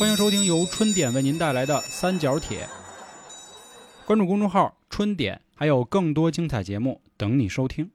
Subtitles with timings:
[0.00, 2.66] 欢迎收听由春点为您带来的三角铁。
[4.06, 7.90] 关注公众号“春点”，还有更多精彩节目等你收听。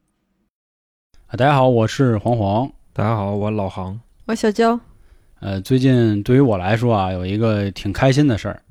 [1.25, 2.71] 啊，大家好，我是黄黄。
[2.93, 3.99] 大家好，我老杭。
[4.25, 4.79] 我小娇，
[5.39, 8.61] 呃，最近对于我来说啊，有一个挺开心的事儿，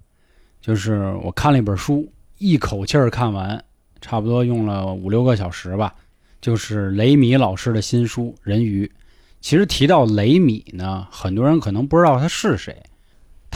[0.60, 2.08] 就是我看了一本书，
[2.38, 3.60] 一口气儿看完，
[4.00, 5.92] 差不多用了五六个小时吧。
[6.40, 8.86] 就是雷米老师的新书《人鱼》。
[9.40, 12.80] 其实提到雷米呢，很多人可能不知道他是谁。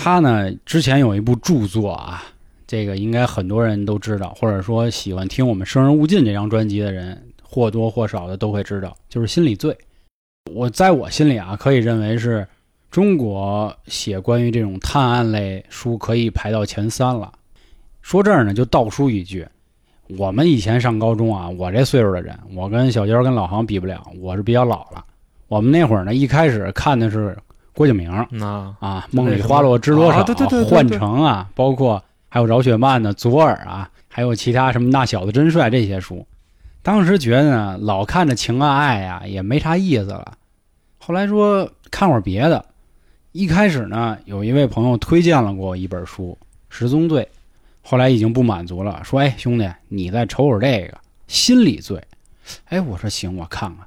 [0.01, 2.23] 他呢，之前有一部著作啊，
[2.69, 9.77] 这个应该很多人都知道，或者说喜欢听我们《生人勿近》这张专辑的人，或多或少的都会知道，就是《心理罪》。
[10.55, 12.47] 我在我心里啊，可以认为是
[12.93, 17.33] 中国写关于这种探案类书可以排到前三了。
[18.01, 19.45] 说这儿呢，就倒书一句，
[20.17, 25.05] 我们以前上高中啊，我这岁数的人，我跟小娇跟老杭比不了，我是比较老了。
[25.49, 27.37] 我们那会儿呢，一开始看的是
[27.79, 28.27] 郭敬明啊
[28.81, 36.27] 啊，《梦里花落知多少》啊对对对幻城啊，包括还有饶雪漫的《左耳》啊，还有其他什么《那小子真帅》这些书。
[36.83, 40.33] 当时觉得呢，老看着情啊爱呀、也没啥意思了。
[40.99, 42.65] 后来说看会儿别的，
[43.31, 46.37] 一开始呢，有一位朋友推荐了给我一本书
[46.69, 47.23] 《十宗罪》，
[47.89, 52.03] 后来已经不满足了，说：“哎，兄弟，你再瞅瞅这个心理罪。”
[52.71, 53.87] 哎，我说行，我看看。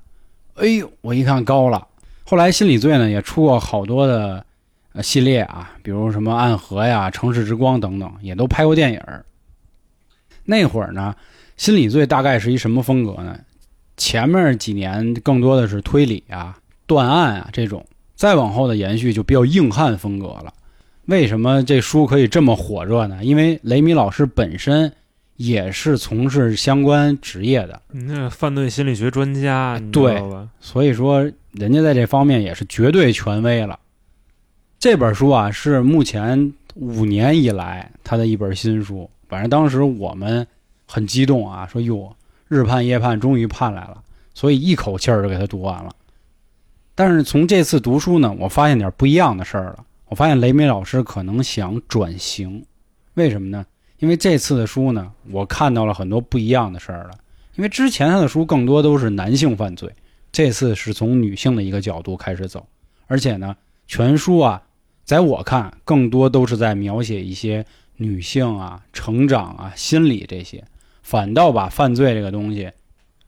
[0.56, 1.86] 哎呦，我一看高了。
[2.24, 4.46] 后来心理罪呢也出过好多的
[4.94, 9.24] 呃系列啊，比如什么暗河呀、城市之光等等，也都拍过电影儿。
[10.44, 11.16] 那会儿呢，
[11.58, 13.38] 心理罪大概是一什么风格呢？
[13.98, 20.52] 前面几年更多的是推理啊、断案啊这种，再往后的延续就比较硬汉风格了。
[21.06, 23.24] 为什么这书可以这么火热呢？
[23.24, 24.92] 因为雷米老师本身
[25.36, 30.48] 也是从事相关职业的，你那犯罪心理学专家，你知对道吧？
[30.60, 33.80] 所以说人家在这方面也是绝对权威了。
[34.80, 40.46] 这本书啊是目前五年以来他的一本新书，反正当时我们
[40.88, 42.16] 很激动啊，说哟
[42.48, 44.02] 日盼夜盼，终于盼来了，
[44.34, 45.94] 所以一口气儿就给他读完了。
[46.96, 49.86] 但是从这次读书呢，我发现点不一样的事儿了。
[50.08, 52.66] 我发现雷米老师可能想转型，
[53.14, 53.66] 为什么呢？
[54.00, 57.12] 因为这次的书呢，我看到了很多不一样的事儿了。
[57.56, 59.94] 因为之前他的书更多都是男性犯罪，
[60.32, 62.66] 这次是从女性的一个角度开始走，
[63.08, 63.56] 而且呢，
[63.88, 64.62] 全书啊，
[65.04, 67.66] 在我看更多都是在描写一些
[67.98, 70.64] 女性啊、成长啊、心理这些，
[71.04, 72.72] 反倒把犯罪这个东西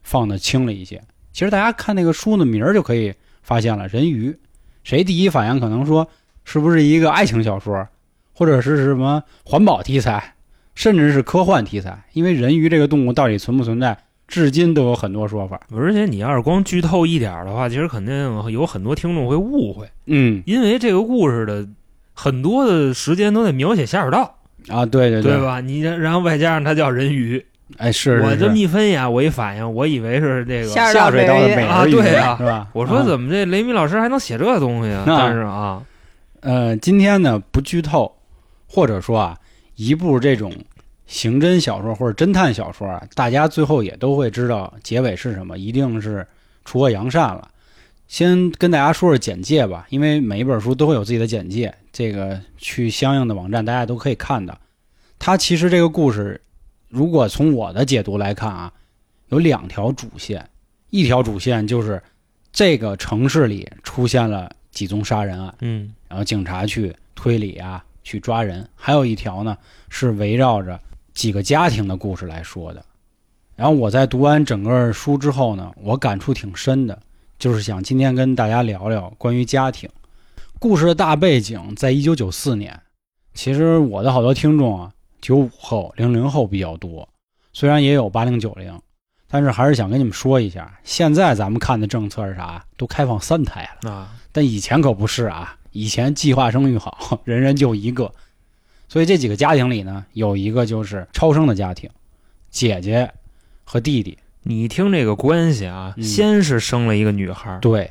[0.02, 1.02] 放的轻了一些。
[1.34, 4.32] 其实大家看那个书的名儿就可以发现了，《人鱼》，
[4.84, 6.08] 谁第一反应可能说
[6.46, 7.88] 是不是一个爱情小说，
[8.34, 10.36] 或者是什么环保题材，
[10.74, 12.06] 甚至是科幻题材？
[12.14, 13.98] 因为人鱼这个动物到底存不存在，
[14.34, 15.60] 至今都有很多说法。
[15.72, 21.68] 而且你要是光剧透一点儿的话，其实肯定有很多听众会误会，嗯因为这个故事的
[22.16, 24.40] 很多的时间都在描写下水道，
[24.70, 25.40] 啊，对对对？
[25.40, 25.62] 吧？
[25.62, 27.46] 你然后外加上它叫人鱼，
[27.78, 30.68] 哎，是是我这么一分析啊，我一反应，我以为是这个。
[30.68, 32.68] 下下水道的美啊人鱼对啊是吧？
[32.74, 35.04] 我说啊怎么这雷米老师还能写这东西啊？
[35.06, 35.84] 那但是啊，
[36.40, 38.12] 呃，今天呢不剧透，
[38.68, 39.38] 或者说啊，
[39.76, 40.52] 一部这种
[41.06, 46.26] 刑侦小说或者侦探小说啊，大家最后也都会知道结尾是什么，一定是
[46.66, 47.50] 除恶扬善了。
[48.08, 54.56] 先跟大家说说简介吧，因为每一本书都会有自己的简介，这个去相应的网站大家都可以看到。
[55.18, 56.40] 它其实这个故事，
[56.90, 58.72] 如果从我的解读来看啊，
[59.30, 60.48] 有两条主线，
[60.90, 62.02] 一条主线就是
[62.52, 65.56] 这个城市里出现了几宗杀人案。
[65.62, 68.68] 嗯，然后警察去推理啊，去抓人。
[68.76, 69.58] 还有一条呢，
[69.90, 70.80] 是围绕着
[71.14, 72.84] 几个家庭的故事来说的。
[73.56, 77.00] 然后我在读完整个书之后呢，我感触挺深的，
[77.38, 79.90] 就是想今天跟大家聊聊关于家庭。
[80.60, 82.80] 故事的大背景在一九九四年。
[83.34, 87.08] 其实我的好多听众啊，九五后、零零后比较多，
[87.52, 88.80] 虽然也有八零九零，
[89.28, 92.64] 但是还是想跟你们说一下，现在咱们看的政策是啥？
[92.78, 93.92] 都开放三胎了。
[93.92, 98.14] 啊，但以前可不是啊，以前计划生育好，人人就一个，
[98.94, 101.90] 所以这几个家庭里呢，有一个就是超生的家庭，
[102.52, 103.12] 姐姐
[103.64, 107.90] 和弟弟，你听这个关系啊，嗯先是生了一个女孩，对，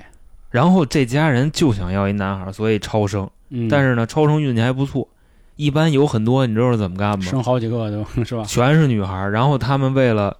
[0.48, 3.28] 然后这家人就想要一男孩，所以超生。
[3.48, 5.08] 嗯，但是呢，超生运气还不错。
[5.56, 7.24] 一般有很多，你知道是怎么干吗？
[7.24, 8.44] 生好几个都是吧？
[8.44, 10.36] 全是女孩儿，然后他们为了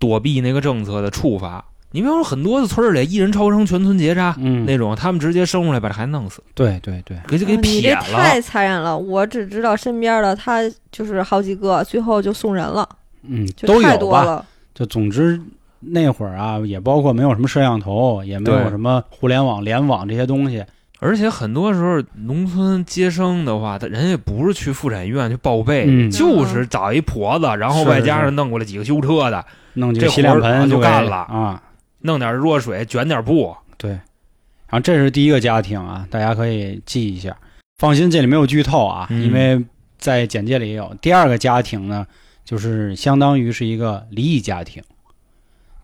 [0.00, 8.02] 躲避那个政策的处罚，你比方说很多的村儿里一人超生，全村结扎、嗯，那种，他们直接生出来把这孩子弄死，对对对，给就给啊你撇了。
[8.06, 8.96] 这太残忍了！
[8.96, 12.88] 我只知道身边的他就是好几个，最后就送人了，
[13.28, 13.90] 嗯，就都有吧。
[13.90, 14.44] 太多了。
[14.74, 15.38] 就总之
[15.80, 20.64] 那会儿啊，也包括没有什么摄像头，也没有什么互联网、联网这些东西，
[20.98, 31.62] 而且很多时候农村接生的话，他人家不是去妇产医院去报备，嗯就是找一婆子，然后外加是上弄过来几个修车的，弄几个这洗脸盆就干了啊。
[32.02, 37.36] 弄点热水卷点布，对，然后这是第一个家庭啊，大家可以记一下。
[37.78, 39.64] 放心，这里没有剧透啊，嗯因为
[39.98, 40.94] 在简介里也有。
[41.00, 42.06] 第二个家庭呢，
[42.44, 44.82] 就是相当于是一个离异家庭。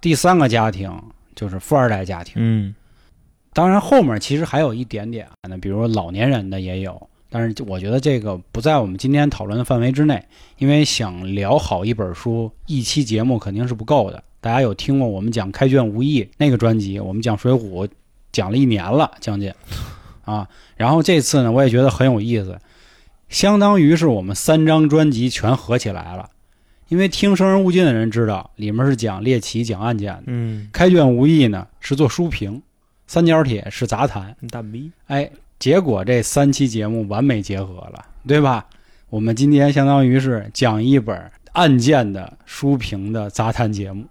[0.01, 1.03] 第三个家庭
[1.35, 2.35] 就是富二代家庭。
[2.37, 2.75] 嗯
[3.53, 10.25] 当然，后面其实还有一点点那，比如老年人的也有，但是我觉得这个不在我们今天讨论的范围之内，
[10.59, 14.23] 因为想聊好一本书，一期节目肯定是不够的。
[14.41, 17.87] 大家有听过我们讲《开卷无益》那个专辑，我们讲《水浒》
[18.31, 19.53] 讲了一年了，将近
[20.25, 20.49] 啊。
[20.77, 22.59] 然后这次呢，我也觉得很有意思，
[23.29, 26.31] 相当于是我们三张专辑全合起来了。
[26.89, 32.63] 因为听《生人勿近》的人知道，里面是讲猎奇、讲案件的，嗯，开卷无益呢是做书评，
[33.07, 34.35] 三角铁是杂谈。
[34.49, 38.65] 蛋逼，哎，结果这三期节目完美结合了，对吧？
[39.11, 44.05] 我们今天相当于是讲一本案件的书评的杂谈节目，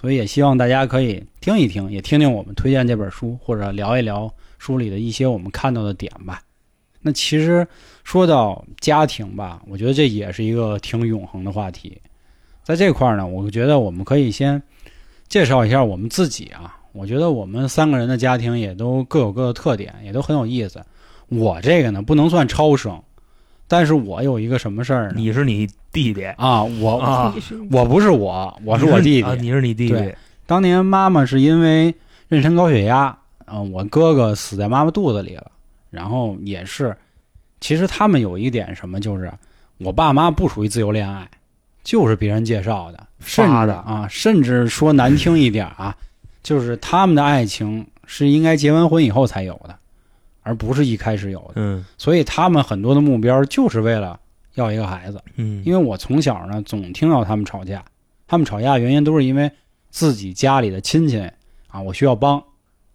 [0.00, 6.40] 所以也希望大家可以听一听，也听听我们推荐这本书，或者聊一聊书里的一些我们看到的点吧。
[7.00, 7.66] 那其实
[8.04, 12.00] 说到家庭吧，我觉得这也是一个挺永恒的话题。
[12.62, 14.62] 在这块儿呢，我觉得我们可以先
[15.28, 16.76] 介绍一下我们自己啊。
[16.92, 20.84] 我觉得我们三个人的家庭也都各有各的特点，也都很有意思。
[21.28, 23.00] 我这个呢不能算超生，
[23.68, 25.12] 但是我有一个什么事儿呢？
[25.14, 27.34] 你是你弟弟，啊，我、啊
[27.70, 29.22] 我不是我，我是我弟弟。
[29.22, 30.16] 啊，你是你弟弟对，
[30.46, 31.94] 当年妈妈是因为
[32.30, 33.16] 妊娠高血压，
[33.46, 35.50] 嗯、我哥哥死在妈妈肚子里了。
[35.90, 36.96] 然后也是，
[37.60, 39.32] 其实他们有一点什么，就是
[39.78, 41.26] 我爸妈不属于自由恋爱，
[41.82, 45.96] 就是别人介绍的，甚发的至啊，甚至说难听一点啊，
[46.42, 49.74] 就是他们的爱情是应该结完婚以后才有的，
[50.48, 51.52] 而不是一开始有的。
[51.56, 51.84] 嗯。
[51.98, 54.18] 所以他们很多的目标就是为了
[54.54, 55.20] 要一个孩子。
[55.36, 57.84] 嗯，因为我从小呢总听到他们吵架，
[58.26, 59.50] 他们吵架原因都是因为
[59.90, 61.20] 自己家里的亲戚
[61.68, 62.42] 啊，我需要帮。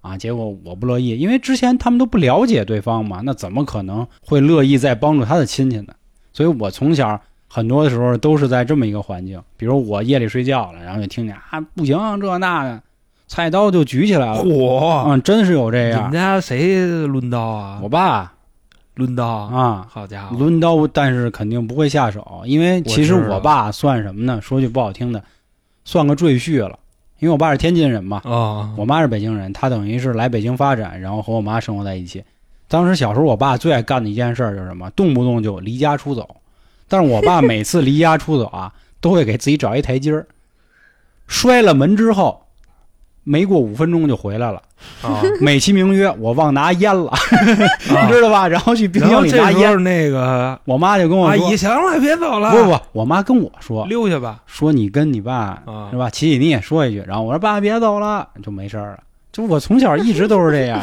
[0.02, 5.94] 啊，结果我不乐意，因为之前他们都不了解对方嘛，那怎么可能会乐意再帮助他的亲戚呢？
[6.34, 7.18] 所以我从小
[7.48, 12.84] 很多的时候都是在这么一个环境，比如我夜里睡觉了，然后就听见啊不行这那的，
[13.34, 16.02] 菜刀就举起来了，嚯，嗯，真是有这样。
[16.02, 17.80] 你们家谁抡刀啊？
[17.82, 18.32] 我爸
[18.94, 24.40] 抡刀，啊，好家伙，抡刀，但是肯定不会下手，因为其实我知道我爸算什么呢？
[24.40, 25.24] 说句不好听的，
[25.84, 26.78] 算个赘婿了。
[27.18, 32.24] 因为我爸是天津人嘛，啊，我妈是北京人，他等于是来北京发展，然后和我妈生活在一起。
[32.68, 36.36] 当时小时候，我爸最爱干的一件事儿就是什么，动不动就离家出走。
[36.88, 38.72] 但是我爸每次离家出走啊，
[39.02, 40.28] 都会给自己找一台阶儿，
[41.26, 42.43] 摔了门之后，
[43.24, 44.62] 没过五分钟就回来了，
[45.02, 47.12] 啊，美其名曰我忘拿烟了，
[47.88, 48.48] 你 知道吧？
[48.48, 55.90] 然后去冰箱里拿烟这时候，那个我妈就跟我说阿姨，行了，别走了，不不，我妈跟我说溜下吧，说你跟你爸啊。
[55.92, 56.10] 是吧？
[56.10, 59.04] 起起你也说一句，然后我说爸别走了，就没事儿了。
[59.32, 60.80] 就我从小一直都是这样，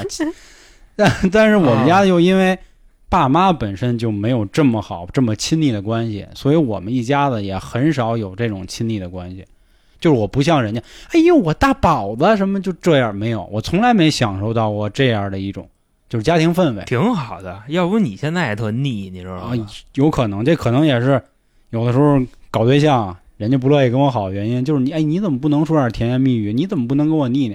[0.96, 2.58] 但但是我们家又因为
[3.08, 9.44] 爸妈本身就没有这么好、这么亲密的关系，所以我们一家子也很少有这种亲密的关系。
[10.00, 10.82] 就是我不像人家，
[11.12, 15.69] 哎呦我大宝子什么就这样，没有，我从来没享受到过这样的一种
[16.08, 16.82] 就是家庭氛围。
[16.87, 17.62] 挺好的。
[17.69, 21.23] 要不你现在也特腻，你知道啊吗？，有可能，这可能也是
[21.71, 22.19] 有的时候
[22.50, 26.52] 搞对象，人家不乐意跟我好的原因，就是你，哎，你怎么不能说点甜言蜜语？
[26.52, 27.54] 你怎么不能跟我腻呢？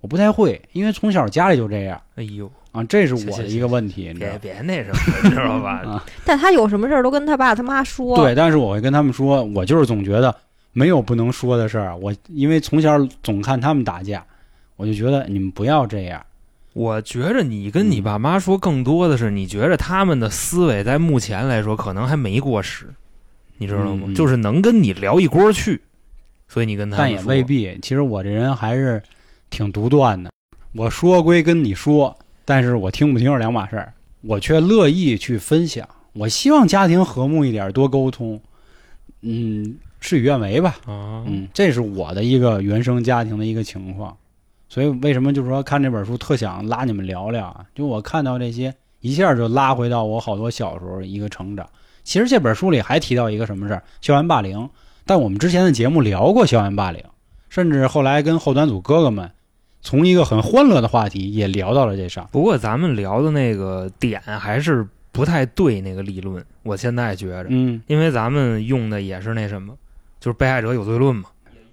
[0.00, 4.52] 我不太会，因为从小家里就这样哎呦，啊，这是我的一个问题，你知道别？
[4.54, 5.80] 别那什么，你知道吧？
[5.86, 8.16] 啊，但他有什么事儿都跟他爸他妈说。
[8.16, 10.34] 对，但是我会跟他们说，我就是总觉得
[10.72, 14.24] 没有不能说的事儿，我因为从小总看他们打架，
[14.76, 16.24] 我就觉得你们不要这样。
[16.72, 22.86] 我觉着你跟你爸妈说，更多的是你觉着他们的思维在目前来说可能还没过时，
[23.58, 24.04] 你知道吗？
[24.06, 25.82] 嗯就是能跟你聊一锅去，
[26.48, 27.78] 所以你跟他们但也未必。
[27.82, 29.02] 其实我这人还是
[29.50, 30.30] 挺独断的，
[30.74, 33.92] 我说归跟你说，但是我听不听是两码事儿。
[34.22, 38.40] 我却乐意去分享，我希望家庭和睦一点，多沟通。
[39.20, 40.76] 嗯，事与愿违吧。
[40.84, 44.14] 啊，嗯，这是我的一个原生家庭的一个情况。
[44.68, 47.64] 所以为什么就是说看这本书特想拉你们聊聊啊？
[47.74, 51.66] 就我看到这些，一下就拉回到我好多小时候一个成长。
[52.04, 54.68] 其实这本书里还提到一个什么事儿，校园霸凌。
[55.04, 57.02] 但我们之前的节目聊过校园霸凌，
[57.48, 59.30] 甚至后来跟后端组哥哥们
[59.80, 62.28] 从一个很欢乐的话题也聊到了这上。
[62.32, 69.74] 不过咱们聊的那个点还是不太对，那个理论，我现在觉着，嗯，因为咱们用的也是那什么，
[70.22, 71.24] 就是被害者有罪论嘛。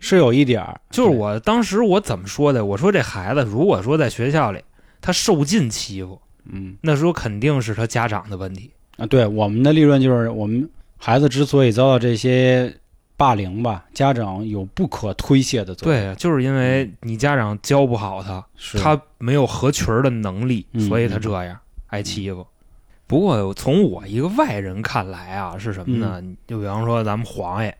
[0.01, 2.65] 是有一点儿，就是我当时我怎么说的？
[2.65, 4.59] 我说这孩子如果说在学校里
[5.01, 8.71] 他受尽欺负，嗯那时候肯定是他家长的问题。
[8.97, 12.73] 啊，对，我们的立论就是，我们孩子之所以遭到这些
[13.17, 16.13] 霸凌吧，家长有不可推卸的责任。
[16.13, 18.45] 对，就是因为你家长教不好他，
[18.81, 22.47] 他没有合群儿的能力，嗯所以他这样挨欺负。
[23.05, 26.21] 不过从我一个外人看来啊，是什么呢？
[26.21, 27.77] 嗯就比方说咱们黄爷，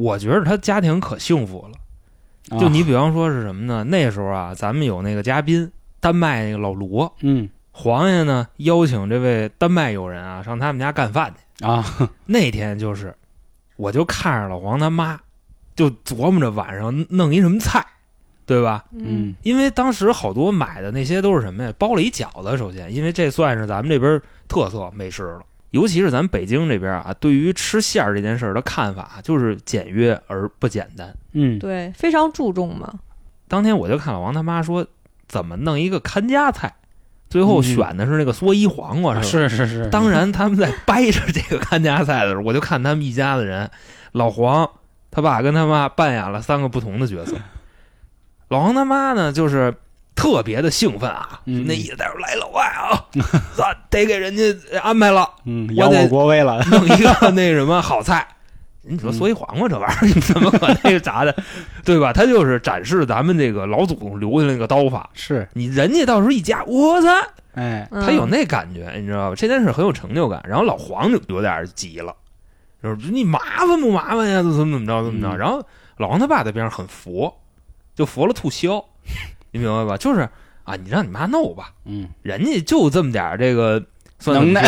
[0.00, 1.74] 我觉得他家庭可幸福了。
[2.56, 3.84] 啊就你比方说是什么呢？
[3.84, 11.64] 那时候啊，咱们有那个嘉宾，丹麦那个老罗，嗯黄爷呢邀请这位丹麦友人啊上他们家干饭去。
[11.64, 11.84] 啊，
[12.26, 13.14] 那天就是，
[13.76, 15.20] 我就看着老黄他妈，
[15.76, 17.86] 就琢磨着晚上弄一什么菜，
[18.46, 18.84] 对吧？
[18.92, 21.72] 嗯因为当时好多买的那些都是什么呀？
[21.78, 25.42] 包了一饺子，首先，因为这算是咱们这边特色美食了。
[25.70, 31.14] 尤其是咱北京这边啊，对于吃馅儿这件事儿的看法就是简约而不简单。
[31.32, 32.92] 嗯对，非常注重嘛。
[33.46, 34.86] 当天我就看老王他妈说，
[35.28, 36.74] 怎么弄一个看家菜，
[37.28, 39.48] 最后选的是那个蓑衣黄瓜，是吧？
[39.48, 43.70] 是是是，当然，他们在掰扯这个看家菜的时候，我就看他们一家子人，
[44.12, 44.68] 老黄
[45.10, 47.36] 他爸跟他妈扮演了三个不同的角色。
[48.48, 49.72] 老黄他妈呢，就是
[50.20, 52.92] 特别的兴奋啊，嗯那意思在这来老外啊，
[53.56, 54.42] 咱得给人家
[54.82, 56.62] 安排了，嗯，扬我得国威了。
[56.64, 58.26] 弄一个那什么好菜。
[58.82, 61.34] 你说嗯蓑衣黄瓜这玩意儿， 你怎么可那个啥的，
[61.84, 62.12] 对吧？
[62.14, 65.08] 他就是展示咱们这个老祖宗留下那个刀法。
[65.14, 67.08] 是，你人家到时候一夹，我操，
[67.54, 69.36] 哎，嗯他有那感觉，你知道吧？
[69.36, 70.42] 这件事很有成就感。
[70.48, 72.14] 然后老黄就有点急了，
[72.82, 74.36] 就是你麻烦不麻烦呀？
[74.42, 75.28] 怎么怎么着怎么着？
[75.36, 75.62] 嗯然后
[75.98, 77.32] 老黄他爸在边上很佛，
[77.94, 78.82] 就佛了吐销，
[79.50, 79.96] 你明白吧？
[79.96, 80.28] 就是
[80.64, 83.84] 啊，你让你妈弄吧，嗯人家就这么点儿这个
[84.18, 84.62] 算能耐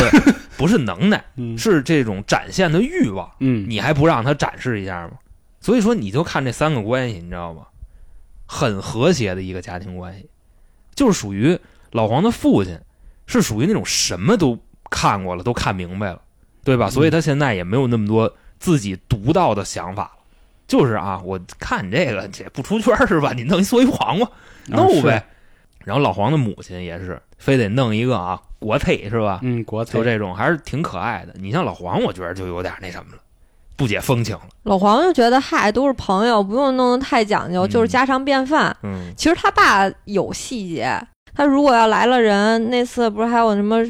[0.57, 5.12] 不是能耐， 嗯是这种展现的欲望，嗯，你还不让他展示一下吗？
[5.61, 7.67] 所以说，你就看这三个关系，你知道吗？
[8.47, 10.29] 很和谐的一个家庭关系，
[10.95, 11.59] 就是属于
[11.93, 12.79] 老黄的父亲，
[13.27, 14.59] 是属于那种什么都
[14.91, 16.21] 看过了，都看明白了，
[16.65, 16.89] 对吧？
[16.89, 20.22] 嗯所以他现在也没有那么多自己独到的想法了。
[20.73, 23.35] 就是啊，我看这个这不出圈儿是吧？
[23.37, 24.26] 你弄一蓑衣黄瓜，
[24.69, 25.23] 弄呗。。
[25.85, 29.41] 然后老黄的母亲也是，非得弄一个啊国粹是吧？
[29.43, 31.35] 嗯，国粹就这种还是挺可爱的。
[31.37, 33.19] 你像老黄，我觉得就有点那什么了，
[33.76, 34.49] 不解风情了。
[34.62, 38.75] 老黄就觉得嗨，都是朋友，不用弄得太讲究，嗯就是家常便饭。
[38.83, 40.99] 嗯其实他爸有细节，
[41.35, 43.85] 他如果要来了人，那次不是还有什么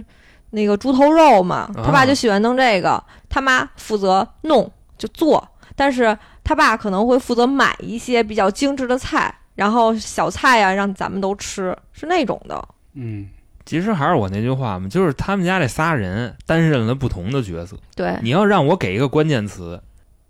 [0.51, 1.71] 那个猪头肉嘛？
[1.77, 5.47] 啊他爸就喜欢弄这个，他妈负责弄就做，
[5.77, 12.69] 但是他爸可能会负责买一些比较精致的菜，然后小菜呀、让咱们都吃，是那种的。
[12.95, 13.29] 嗯
[13.65, 17.77] 其实还是我那句话嘛，就是他们家这仨人担任了不同的角色。
[17.95, 19.81] 对，你要让我给一个关键词，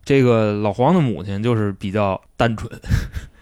[0.05, 2.71] 这个老黄的母亲就是比较单纯，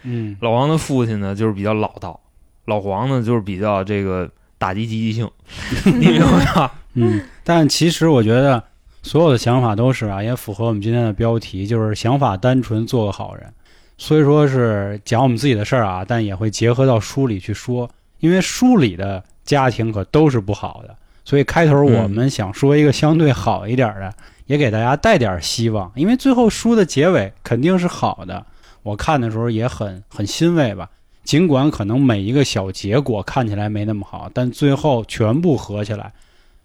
[0.05, 2.21] 嗯 老黄的父亲呢就是比较老道，
[2.67, 5.29] 老黄呢就是比较这个打击积极性，
[5.85, 6.73] 你明白吧？
[6.95, 8.63] 嗯，但其实我觉得
[9.03, 13.53] 所有的想法都是啊，也符合我们今天的标题，就是想法单纯，做个好人。
[13.97, 17.89] 虽说是讲我们自己的事儿啊，但也会结合到书里去说，
[18.19, 24.13] 因为书里的家庭可都是不好的，所以开头我们想说一个相对好一点的，
[24.47, 28.45] 也给大家带点希望，因为最后书的结尾肯定是好的。
[28.83, 30.89] 我看的时候也很很欣慰吧，
[31.25, 36.13] 尽管可能每一个小结果看起来没那么好，但最后全部合起来，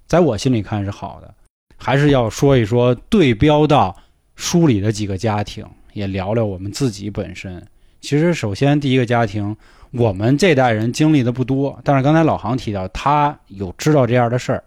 [0.08, 1.34] 在我心里看是好的。
[1.77, 3.96] 还是要说一说对标到
[4.36, 7.65] 书里的几个家庭，也聊聊我们自己本身。
[8.01, 9.55] 其实，首先第一个家庭，
[9.91, 14.63] 我们这代人经历的不多，但是刚才老航提到，他有知道这样的事儿。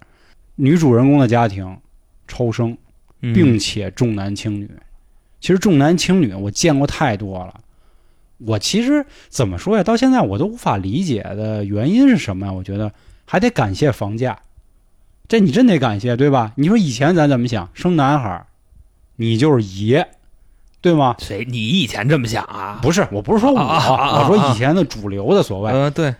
[0.56, 1.78] 女主人公的家庭
[2.26, 2.76] 超生，
[3.22, 4.68] 嗯并且重男轻女。
[5.40, 7.60] 其实重男轻女我见过太多了。
[8.38, 9.84] 我其实怎么说呀？
[9.84, 12.52] 到现在我都无法理解的原因是什么呀？
[12.52, 12.92] 我觉得
[13.24, 14.36] 还得感谢房价，
[15.28, 16.52] 这你真得感谢，对吧？
[16.56, 18.47] 你说以前咱怎么想，生男孩儿，
[19.16, 20.08] 你就是爷，
[20.80, 21.16] 对吗？
[21.18, 21.44] 谁？
[21.49, 22.78] 你以前这么想啊？
[22.80, 26.14] 不是，我不是说我，我说以前的主流的所谓，呃，对，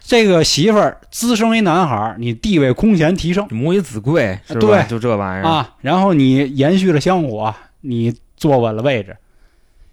[0.00, 4.40] 这个媳妇儿滋生一男孩儿，你地位空前提升母以子贵？
[4.48, 5.48] 对就这玩意儿。
[5.48, 9.16] 啊，然后你延续了香火，你坐稳了位置。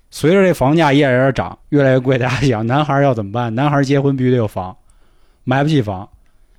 [0.09, 3.53] 随着这房价一点点涨，越来越贵，大家想男孩儿要怎么办？
[3.53, 4.75] 男孩儿结婚必须得有房，
[5.43, 6.09] 买不起房，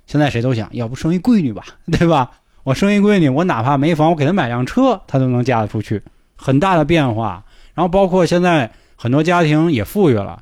[0.09, 2.31] 现在谁都想要不生一闺女吧， 对吧？
[2.63, 6.01] 我生一闺女，我哪怕没房，我给她买辆车，她都能嫁得出去，
[6.35, 7.45] 很大的变化。
[7.75, 10.41] 然后包括现在很多家庭也富裕了，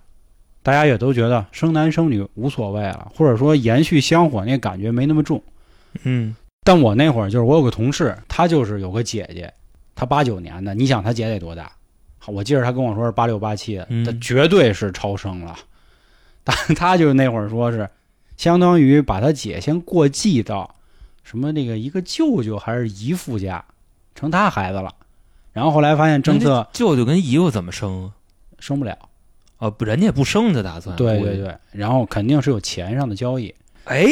[0.64, 5.44] 大家也都觉得生男生女无所谓了，或者说延续香火那感觉没那么重。
[6.04, 6.34] 嗯
[6.64, 9.54] 但我那会儿就是我有个同事，他就是有个姐姐，
[9.96, 11.70] 他八九年的，你想他姐得多大？
[12.26, 15.56] 我记得他跟我说是八六八七的，嗯他绝对是超生了。
[16.46, 17.90] 但他就那会儿说是
[18.38, 20.75] 相当于把他姐先过继到
[21.24, 23.65] 什么那个一个舅舅还是姨父家，
[24.15, 24.94] 成他孩子了。
[25.51, 28.12] 然后后来发现政策舅舅跟姨父怎么生啊？
[28.60, 28.98] 生不了，
[29.58, 30.96] 哦，不，人家也不生的打算。
[30.96, 31.38] 对对。
[31.38, 33.53] 对，然后肯定是有钱上的交易。
[33.86, 34.06] 哎，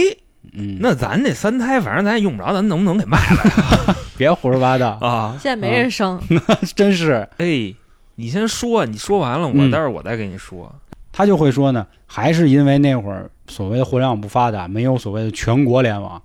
[0.53, 5.37] 嗯，那咱这三胎，反正咱也用不着，咱能不能给卖了 别胡说八道，啊？
[5.39, 6.19] 现在没人生，
[6.75, 7.73] 真是哎，
[8.15, 10.73] 你先说，你说完了，我嗯待会儿我再跟你说。
[11.17, 16.21] 他就会说呢，还是因为那会儿所谓的互联网不发达，没有所谓的全国联网，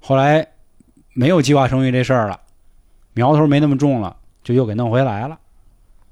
[0.00, 0.44] 后来
[1.12, 2.40] 没有计划生育这事儿了，
[3.12, 5.38] 苗头没那么重了，就又给弄回来了，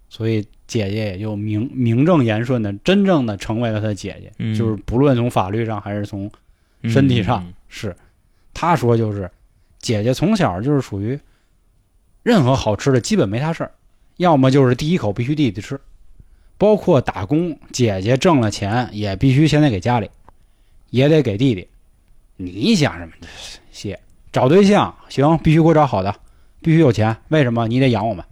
[0.09, 4.55] 所以姐姐也就名名正言顺的，真正的成为了他姐姐，嗯。
[4.55, 6.31] 就是不论从法律上还是从
[6.85, 7.53] 身体上嗯。
[7.69, 7.97] 是，
[8.55, 9.29] 他说就是
[9.81, 11.19] 姐姐从小就是属于
[12.23, 13.73] 任何好吃的基本没他事儿，
[14.19, 15.81] 要么就是第一口必须弟弟吃，
[16.63, 20.09] 包括打工，姐姐挣了钱也必须先得给家里，
[20.91, 21.67] 也得给弟弟。
[22.37, 23.13] 你想什么？
[23.73, 23.99] 谢
[24.31, 26.15] 找对象行，必须给我找好的，
[26.61, 27.17] 必须有钱。
[27.31, 27.67] 为什么？
[27.67, 28.25] 你得养我们，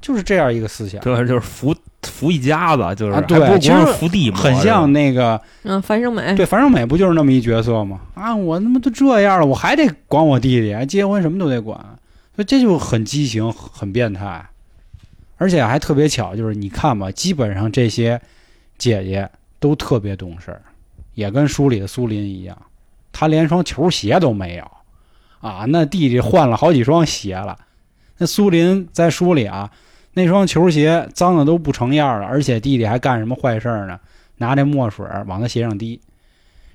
[0.00, 1.72] 就是这样一个思想，对，就是扶
[2.02, 8.00] 扶一家子，就是啊对其实扶地魔，很像那个嗯，樊胜美，对樊胜美不就是那么一角色吗？
[8.14, 11.78] 啊，我他妈都这样了，我还得管我弟弟，结婚什么都得管，
[12.34, 14.44] 所以这就很畸形，很变态，
[15.40, 18.20] 而且还特别巧，就是你看吧，基本上这些
[18.76, 19.26] 姐姐
[19.58, 20.60] 都特别懂事儿，
[21.14, 22.54] 也跟书里的苏林一样，
[23.10, 24.70] 她连双球鞋都没有。
[25.40, 27.58] 啊，那弟弟换了好几双鞋了，
[28.18, 29.70] 那苏林在书里啊，
[30.12, 33.98] 那双球鞋脏的都不成样了，而且弟弟还干什么坏事儿呢？
[34.36, 35.98] 拿这墨水往他鞋上滴，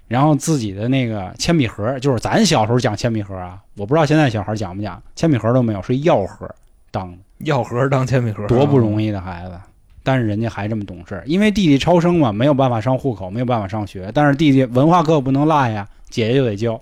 [0.07, 6.50] 然后自己的那个铅笔盒，就是咱小时候讲铅笔盒啊，我不知道现在小孩讲不讲，铅笔盒都没有，是药盒
[6.89, 9.60] 当的，药盒当铅笔盒，多不容易的孩子。
[10.04, 16.80] 但是人家还这么懂事儿，因为弟弟超生嘛，没有办法上户口，没有办法上学，但是弟弟文化课不能落呀，姐姐就得教。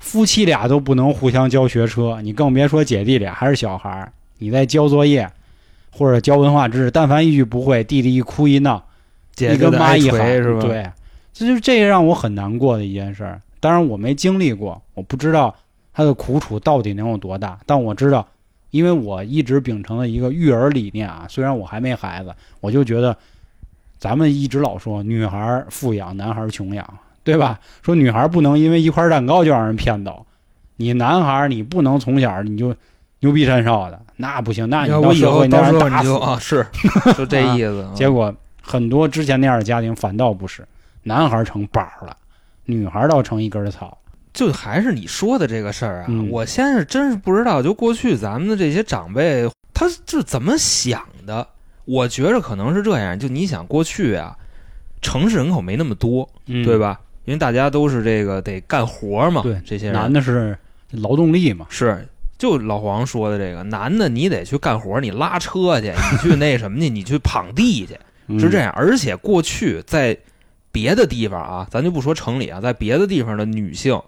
[0.00, 5.30] 夫妻俩都不能互相教学车，你更别说姐弟俩还是小孩儿，你在交作业
[5.92, 8.82] 或者教文化知识，但凡一句不会，弟弟一哭一闹，
[9.34, 10.90] 姐姐跟妈一喊，是吧？，对，
[11.32, 13.40] 这就是这让我很难过的一件事儿。
[13.60, 15.54] 当然我没经历过，我不知道
[15.92, 18.26] 他的苦楚到底能有多大，但我知道，
[18.74, 23.16] 因为我一直秉承了一个育儿理念啊，虽然我还没孩子，我就觉得
[23.98, 26.84] 咱们一直老说女孩富养，男孩穷养，
[27.22, 27.60] 对吧？
[27.82, 30.26] 说女孩不能因为一块蛋糕就让人骗走，
[30.74, 32.74] 你男孩你不能从小你就
[33.20, 36.66] 牛逼山少的，那不行，那你以后你让人打死啊，是
[37.16, 37.88] 就这意思。
[37.94, 40.66] 结果很多之前那样的家庭反倒不是，
[41.04, 42.16] 男孩成宝了，
[42.64, 43.96] 女孩倒成一根草。
[44.34, 51.48] 就还是你说的这个事儿啊，嗯我现在真是不知道，就过去咱们的这些长辈，他是怎么想的？
[51.86, 54.36] 我觉着可能是这样，就你想过去啊，
[55.00, 56.76] 城市人口没那么多，嗯对？
[56.76, 57.00] 吧？
[57.24, 60.58] 因为大家都是这个得干活嘛，对这些人男的是
[60.90, 62.06] 劳动力嘛，是。
[62.36, 68.72] 就老黄说的这个，男的你得去干活，你拉车去， 你去那什么去，你去滂地去，嗯是这样。
[68.76, 70.18] 而且过去在
[70.72, 73.98] 别的地方啊，咱就不说城里啊，在别的地方的女性，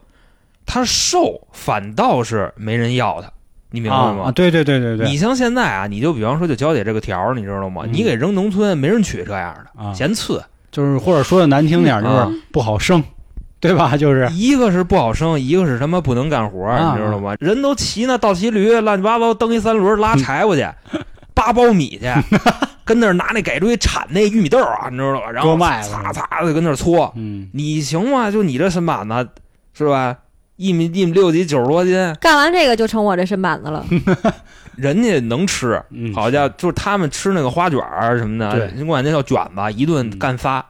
[0.67, 3.31] 她瘦反倒是没人要他，
[3.71, 4.31] 你明白吗？
[4.33, 7.83] 对对对对对，你像现在啊，你就比方说就娇姐这个条儿，你知道吗？
[7.87, 10.43] 嗯你给扔农村，没人娶这样的，啊嫌次。
[10.73, 13.03] 就是或者说的难听点儿，就啊是不好生，
[13.61, 13.97] 对吧？
[13.97, 17.35] 就是一个是不好生，一个是他妈不能干活，啊你知道吗？
[17.41, 20.67] 人都骑那倒骑驴，乱七八糟蹬一三轮拉柴火去，
[21.33, 22.07] 扒苞米去，
[22.85, 25.31] 跟那儿拿那改锥铲那玉米豆啊，你知道吗？
[25.33, 28.31] 然后割麦子擦擦的跟那儿搓，嗯，你行吗？
[28.31, 29.29] 就你这身板子
[29.73, 30.15] 是吧？
[30.57, 33.85] 一米一米六几，九十多斤，干完这个就成我这身板子了。
[34.77, 35.83] 人家能吃。
[35.91, 40.65] 嗯好家伙，就是他们吃那个花卷儿什么的，对你管那叫卷吧，一顿嗯干仨，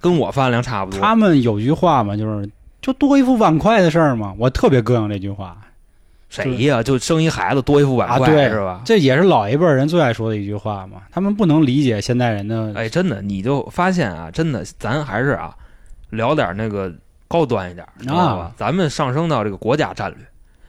[0.00, 1.00] 跟我饭量差不多。
[1.00, 2.48] 他们有句话嘛，就是
[2.80, 5.56] 就多一副碗筷的事儿嘛，我特别膈应这句话。
[6.30, 6.82] 谁呀？
[6.82, 8.80] 就生一孩子多一副碗筷、啊对是吧？
[8.86, 15.54] 这也是老一辈人最爱说的一句话嘛，他们不能理解现代人的，哎，真的，你就发现啊，真的，咱还是啊，
[16.08, 16.90] 聊点那个
[17.32, 18.42] 高端一点，知道吧？
[18.44, 20.18] 啊咱们上升到这个国家战略，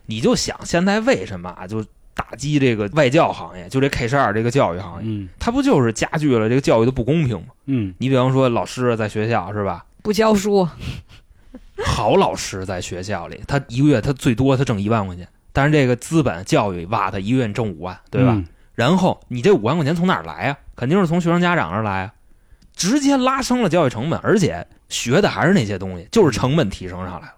[0.06, 7.48] 你就想现在为什么啊，就打击这个外教行业，就这 K 十二这个教育行业，嗯它不就是加剧了这个教育的不公平吗？
[7.66, 9.86] 嗯你比方说，老师在学校是吧？
[10.02, 10.66] 不教书，
[11.86, 18.32] 好老师在学校里，他一个月他最多他挣一万块钱，但是这个资本教育挖他一个月挣五万，对吧？
[18.36, 18.46] 嗯
[18.76, 20.58] 然后你这五万块钱从哪儿来啊？
[20.76, 22.14] 肯定是从学生家长那儿来啊，
[22.76, 27.34] 直接拉升了教育成本，而且学的还是那些东西，就是成本提升上来了。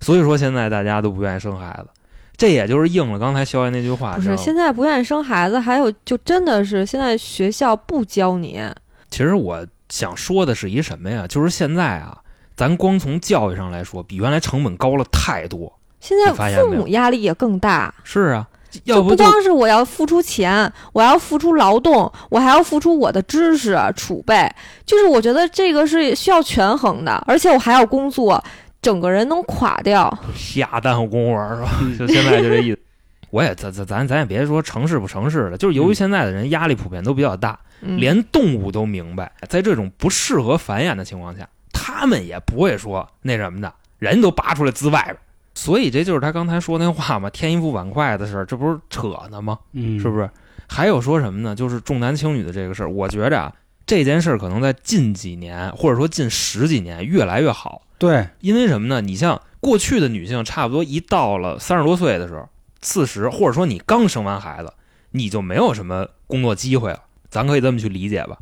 [0.00, 1.88] 所以说现在大家都不愿意生孩子，
[2.36, 8.60] 这也就是应了刚才肖爷那句话，不是现在不愿意生孩子，还有就真的是现在学校不教你，
[9.08, 11.26] 其实我想说的是一什么呀？
[11.26, 12.18] 就是现在啊，
[12.56, 15.72] 咱光从教育上来说，比原来成本高了太多。
[16.00, 18.46] 现在父母压力也更大，是啊，
[18.84, 24.50] 要就不不光是我要付出钱，我要付出劳动，我还要付出我的知识储备，
[24.84, 28.42] 就是我觉得这个是需要权衡的，而且我还要工作，
[28.82, 30.12] 整个人能垮掉。
[30.34, 31.68] 瞎耽误公活是吧？
[31.98, 32.78] 就现在就这意思。
[33.30, 45.16] 我也咱咱咱咱也别说城市不城市了，就是由于嗯现在的人压力普遍都比较大，嗯、连动物都明白，在这种不适合繁衍的情况下，他们也不会说那什么的，人都拔出来滋外边。
[45.64, 49.58] 所以这就是他刚才说那话嘛， 添一副碗筷的事儿，这不是扯呢吗？
[49.72, 50.28] 嗯，是不是？
[50.68, 51.54] 还有说什么呢？
[51.54, 53.54] 就是重男轻女的这个事儿，我觉着啊，
[53.86, 57.80] 这件事儿可能在近几年或者说近十几年越来越好。
[57.96, 59.00] 对，因为什么呢？
[59.00, 62.46] 你像过去的女性，差不多一到了三十多岁的时候，
[62.82, 64.70] 四十，或者说你刚生完孩子，
[65.12, 67.00] 你就没有什么工作机会了。
[67.30, 68.36] 咱可以这么去理解吧？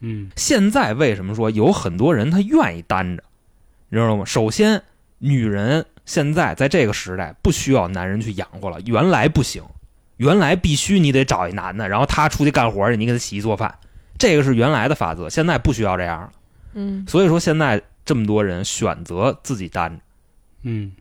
[0.00, 3.22] 嗯现在为什么说有很多人他愿意单着？
[3.88, 4.24] 你知道吗？
[4.24, 4.82] 首先，
[5.18, 9.62] 女人现在在这个时代不需要男人去养活了，原来不行，
[10.18, 13.74] 原来必须你得找一男的，然后他出去干活去，你给他洗衣做饭，
[14.18, 15.30] 这个是原来的法则。
[15.30, 16.32] 现在不需要这样了，
[16.74, 19.96] 嗯，所以说现在这么多人选择自己单着。
[20.62, 20.92] 嗯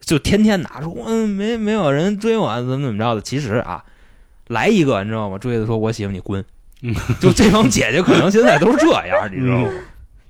[0.00, 3.84] 就天天拿出嗯没没有人追我怎么怎么着的，其实啊，
[4.46, 5.36] 来一个你知道吗？
[5.36, 6.44] 追的说我喜欢你滚，
[6.82, 9.70] 嗯 就这帮姐姐可能现在都是这样，你知道吗？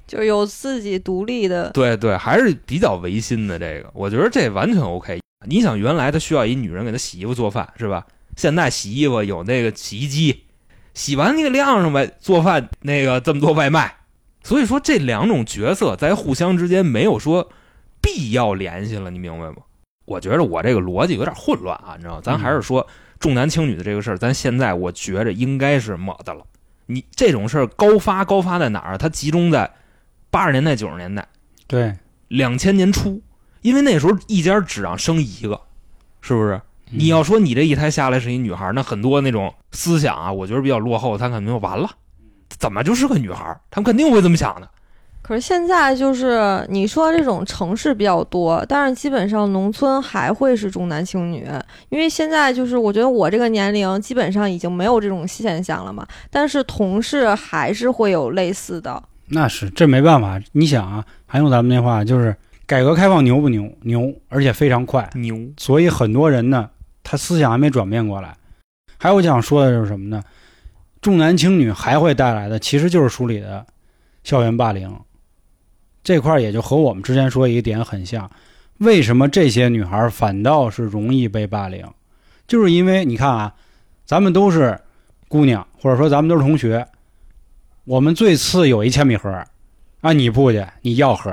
[0.07, 5.21] 就有自己独立的，对对，还是比较违心的这个，我觉得这完全 OK。
[5.47, 8.07] 你想原来他需要一女人给他洗衣服做饭是吧？
[8.37, 10.45] 现在洗衣服有那个洗衣机，
[10.95, 13.97] 洗完你给晾上呗，做饭那个这么多外卖，
[14.42, 17.51] 所以说这两种角色在互相之间没有说
[18.01, 19.57] 必要联系了，你明白吗？
[20.05, 22.21] 我觉得我这个逻辑有点混乱啊，你知道？
[22.21, 22.87] 咱还是说
[23.19, 26.45] 重男轻女的这个事儿，咱现在我觉着应该是没的了。
[26.87, 28.97] 你这种事儿高发高发在哪儿？
[28.99, 29.69] 它集中在
[30.37, 31.27] 八十年代、九十年代、
[31.66, 31.94] 对，
[32.29, 33.22] 两千年初，
[33.62, 35.59] 因为那时候一家只让生一个，
[36.20, 36.57] 是不是？
[36.57, 36.62] 嗯
[36.99, 41.88] 你要说你这一胎下来是一女孩，那很多那种思想啊，我觉得比较落后，他肯定就完了，
[42.51, 43.59] 怎么就是个女孩？
[43.70, 44.68] 他们肯定会这么想的。
[45.22, 51.49] 可是现在就是你说这种城市比较多，但是基本上农村还会是重男轻女，
[51.88, 59.03] 因为现在就是我觉得我这个年龄基本上已经没有这种现象了嘛，但是同事还是会有类似的。
[59.29, 62.37] 那是这没办法，你想啊，还用咱们那话，就是
[62.67, 63.71] 改革开放牛不牛？
[63.83, 66.71] 牛，而且非常快，牛，所以很多人呢，
[67.03, 68.37] 他思想还没转变过来。
[68.99, 70.23] 还有我想说的就是什么呢？
[71.01, 73.65] 重男轻女还会带来的，其实就是书里的
[74.25, 74.93] 校园霸凌
[76.03, 78.31] 这块，儿也就和我们之前说一个点很像。
[78.79, 81.85] 为什么这些女孩反倒是容易被霸凌？
[82.47, 83.55] 就是因为你看啊，
[84.05, 84.79] 咱们都是
[85.29, 86.87] 姑娘，或者说咱们都是同学，
[87.87, 89.31] 我们最次有一铅笔盒，
[90.01, 91.33] 啊，你不去，你要盒，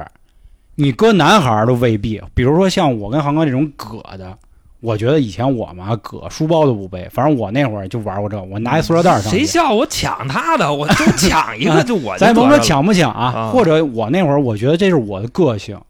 [0.76, 2.22] 你搁男孩儿都未必。
[2.36, 4.38] 比如说像我跟航哥这种葛的，
[4.80, 9.40] 我觉得以前我嘛葛书包都不背，反正我那会儿就玩过这，我拿一塑料袋儿上去。
[9.40, 10.72] 谁笑我抢他的？
[10.72, 15.82] 我就抢一个，就我就咱甭说抢不抢啊，啊或者我那会儿我觉得这是我的个性，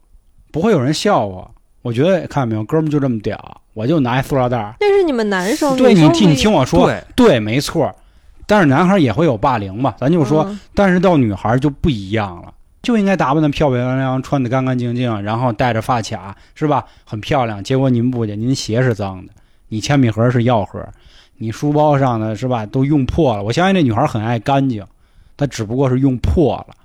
[0.49, 1.51] 不会有人笑话。
[1.81, 4.75] 我觉得看见没有，哥们儿就这么屌，我就拿一塑料袋儿。
[4.79, 7.93] 那是你们男生，对你听你听我说，对，对，没错。
[8.45, 16.85] 但是男孩儿也会有霸凌嘛，咱就说，嗯但是到女孩儿就不一样了，就应该打扮的漂漂亮亮，穿的干干净净，然后戴着发卡，是吧？
[17.05, 17.63] 很漂亮。
[17.63, 19.33] 结果您不去，您鞋是脏的，
[19.69, 20.85] 你铅笔盒是药盒，
[21.37, 23.43] 你书包上的是吧都用破了。
[23.43, 24.85] 我相信这女孩儿很爱干净，
[25.37, 26.75] 她只不过是用破了，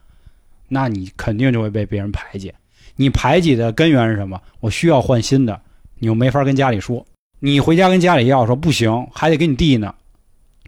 [0.68, 2.52] 那你肯定就会被别人排挤。
[2.96, 4.40] 你排挤的根源是什么？
[4.60, 5.60] 我需要换新的，
[5.98, 7.04] 你又没法跟家里说，
[7.40, 9.94] 你回家跟家里要说不行，还得给你弟呢，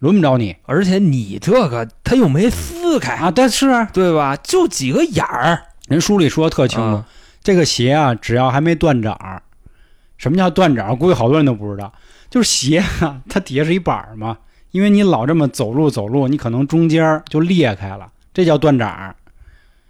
[0.00, 3.30] 轮不着你而且你这个他又没撕开，啊。
[3.30, 4.36] 但是啊对吧？
[4.42, 7.06] 就几个眼儿，人书里说的特清楚，啊
[7.42, 9.42] 这个鞋啊，只要还没断掌，
[10.18, 10.96] 什么叫断掌？
[10.96, 11.92] 估计好多人都不知道，
[12.28, 14.36] 就是鞋啊， 它底下是一板儿嘛，
[14.72, 19.14] 因为你老这么走路走路，你可能中间就裂开了，这叫断掌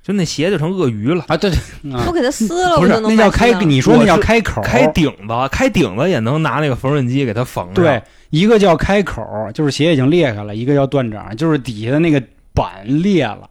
[0.03, 1.25] 就那鞋就成鳄鱼了。
[1.29, 1.37] 啊。
[1.37, 7.75] 对对，啊都，给它撕了，不是那叫开，你说那叫开口，开顶子，开顶子也能拿那个缝纫机给它缝上。
[7.75, 12.23] 对，一个叫开口儿，就是鞋已经裂开了；一个叫断掌，就是底下的那个
[12.55, 13.49] 板裂了，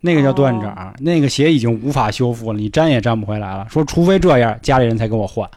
[0.00, 0.94] 那个叫断掌儿。
[0.98, 3.66] 那个鞋已经无法修复了，你粘也粘不回来了。
[3.70, 5.48] 说除非这样，家里人才给我换。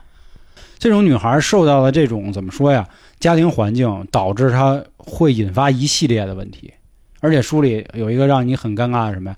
[0.78, 2.88] 这种女孩受到的这种怎么说呀？
[3.20, 6.74] 家庭环境导致她会引发一系列的问题，
[7.22, 9.38] 而且书里有一个让你很尴尬的什么呀？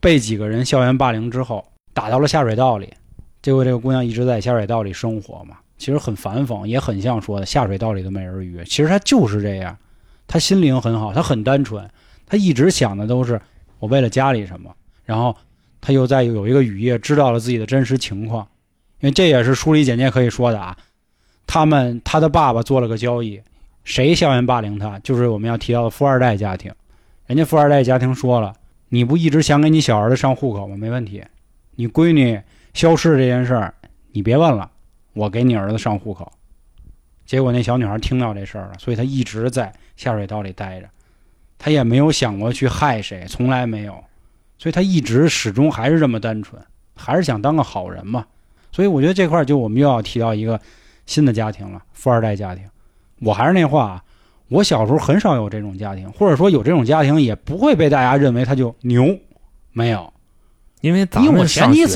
[0.00, 2.92] 被几个人校园霸凌之后，打到了下水道里，
[3.40, 8.62] 结果这个姑娘一直在下水道里生活嘛，其实很反讽，也很像说的下水道里的美人鱼。
[8.64, 9.76] 其实她就是这样，
[10.28, 11.90] 她心灵很好，她很单纯，
[12.24, 13.40] 她一直想的都是
[13.80, 14.72] 我为了家里什么，
[15.04, 15.36] 然后
[15.80, 18.46] 他又在有一个雨夜知道了自己的真实情况，
[19.00, 20.76] 因为这也是书里简介可以说的啊。
[21.48, 23.42] 他们他的爸爸做了个交易，
[23.82, 26.72] 谁校园霸凌他，就是我们要提到的富二代家庭。
[27.26, 28.54] 人家富二代家庭说了，
[28.90, 30.76] 你不一直想给你小儿子上户口吗？
[30.76, 31.24] 没问题，
[31.74, 32.40] 你闺女
[32.72, 33.74] 消失这件事儿，
[34.12, 34.70] 你别问了，
[35.12, 36.30] 我给你儿子上户口。
[37.24, 40.88] 结果那小女孩听到这事儿了，所以她一直在下水道里待着，
[41.56, 44.04] 她也没有想过去害谁，从来没有，
[44.58, 46.60] 所以她一直始终还是这么单纯，
[46.94, 48.26] 还是想当个好人嘛。
[48.70, 50.60] 所以我觉得这块儿就我们又要提到一个
[51.06, 52.64] 新的家庭了，富二代家庭。
[53.20, 54.04] 我还是那话啊，
[54.48, 59.16] 我小时候很少有这种家庭，或者说有这种家庭也不会被大家认为他就牛，
[59.72, 60.11] 没有，
[60.82, 61.86] 因为咱们上学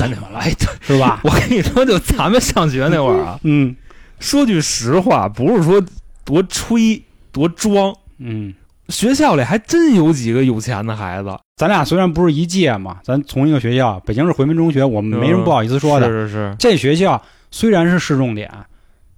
[0.81, 1.21] 是吧？
[1.23, 3.75] 我跟你说，就咱们上学那会儿啊，嗯
[4.19, 5.79] 说句实话，不是说
[6.25, 8.53] 多吹多装，嗯，
[8.89, 16.07] 学校里还真有几个有钱的孩子，咱俩虽然不是一届嘛，咱同一个学校，北京市回民中学，我们没什么不好意思说的。
[16.07, 17.21] 是是是，这学校
[17.51, 18.49] 虽然是市重点，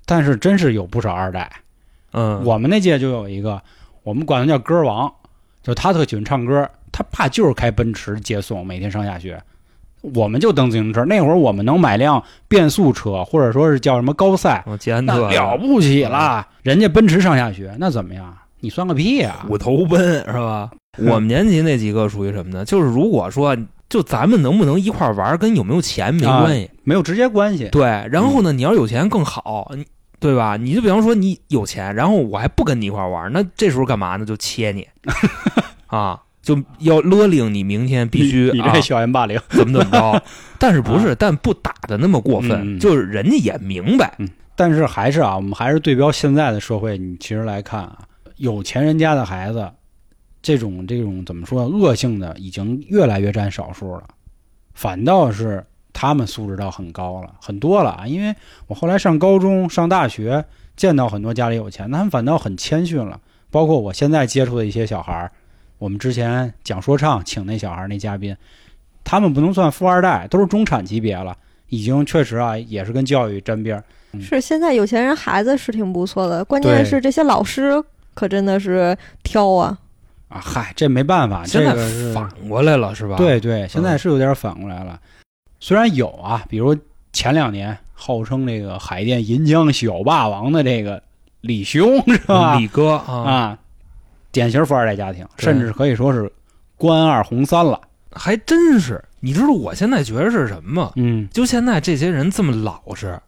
[0.05, 1.49] 但是真是有不少二代。
[2.11, 3.61] 嗯，我们那届就有一个，
[4.03, 5.09] 我们管他叫歌王，
[5.61, 9.41] 就他特喜欢唱歌，他爸就是开奔驰接送，每天上下学。
[10.01, 16.47] 我们就蹬自行车，那会儿我们能买辆变速车，或者说是叫什么高赛，我捷安那特了不起了。
[16.63, 18.33] 人家奔驰上下学，那怎么样？
[18.61, 20.69] 你算个屁呀、虎头奔是吧？
[20.97, 22.65] 我们年级那几个属于什么呢？
[22.65, 23.55] 就是如果说
[23.87, 26.69] 就咱们能不能一块儿玩，跟有没有钱没关系。
[26.83, 27.69] 没有直接关系。
[27.71, 29.85] 对，然后呢，你要有钱更好，你
[30.19, 30.57] 对吧？
[30.57, 34.25] 你就比方说你有钱，然后我还不跟你一块儿玩，那这时候干嘛呢？
[34.25, 34.85] 就切你
[35.87, 39.39] 啊，就要勒令你明天必须啊你这校园霸凌。
[39.49, 40.23] 怎么怎么着。
[40.59, 41.15] 但是不是？
[41.15, 44.17] 但不打的那么过分，就是人家也明白。
[44.55, 47.99] 但是还是啊，我们还是对标现在的社会，你其实来看啊，
[48.35, 49.71] 有钱人家的孩子，
[50.41, 54.03] 这种这种怎么说恶性的已经越来越占少数了，
[54.73, 58.05] 反倒是他们素质到很高了，很多了啊。
[58.05, 58.35] 因为
[58.67, 60.43] 我后来上高中、上大学，
[60.75, 63.17] 见到很多家里有钱，他们反倒很谦逊了。
[63.49, 65.31] 包括我现在接触的一些小孩儿，
[65.79, 68.35] 我们之前讲说唱请那小孩儿那嘉宾，
[69.03, 71.35] 他们不能算富二代，都是中产级别了，
[71.69, 73.83] 已经确实啊，也是跟教育沾边儿。
[74.21, 79.77] 是现在有钱人孩子是挺不错的，关键是这些老师可真的是挑啊。
[80.27, 84.99] 啊，嗨，这没办法，现在这个是反过来了是吧？，对对，现在是有点反过来了。
[85.59, 86.75] 虽然有啊，比如
[87.13, 91.01] 前两年号称这个海淀银江小霸王的这个
[91.41, 92.57] 李兄是吧？
[92.57, 93.57] 李哥啊，啊，
[94.31, 96.31] 典型富二代家庭，甚至可以说是
[96.77, 97.79] 官二红三了。
[98.11, 99.03] 还真是。
[99.21, 100.91] 你知道我现在觉得是什么吗？
[100.95, 103.19] 嗯，就现在这些人这么老实，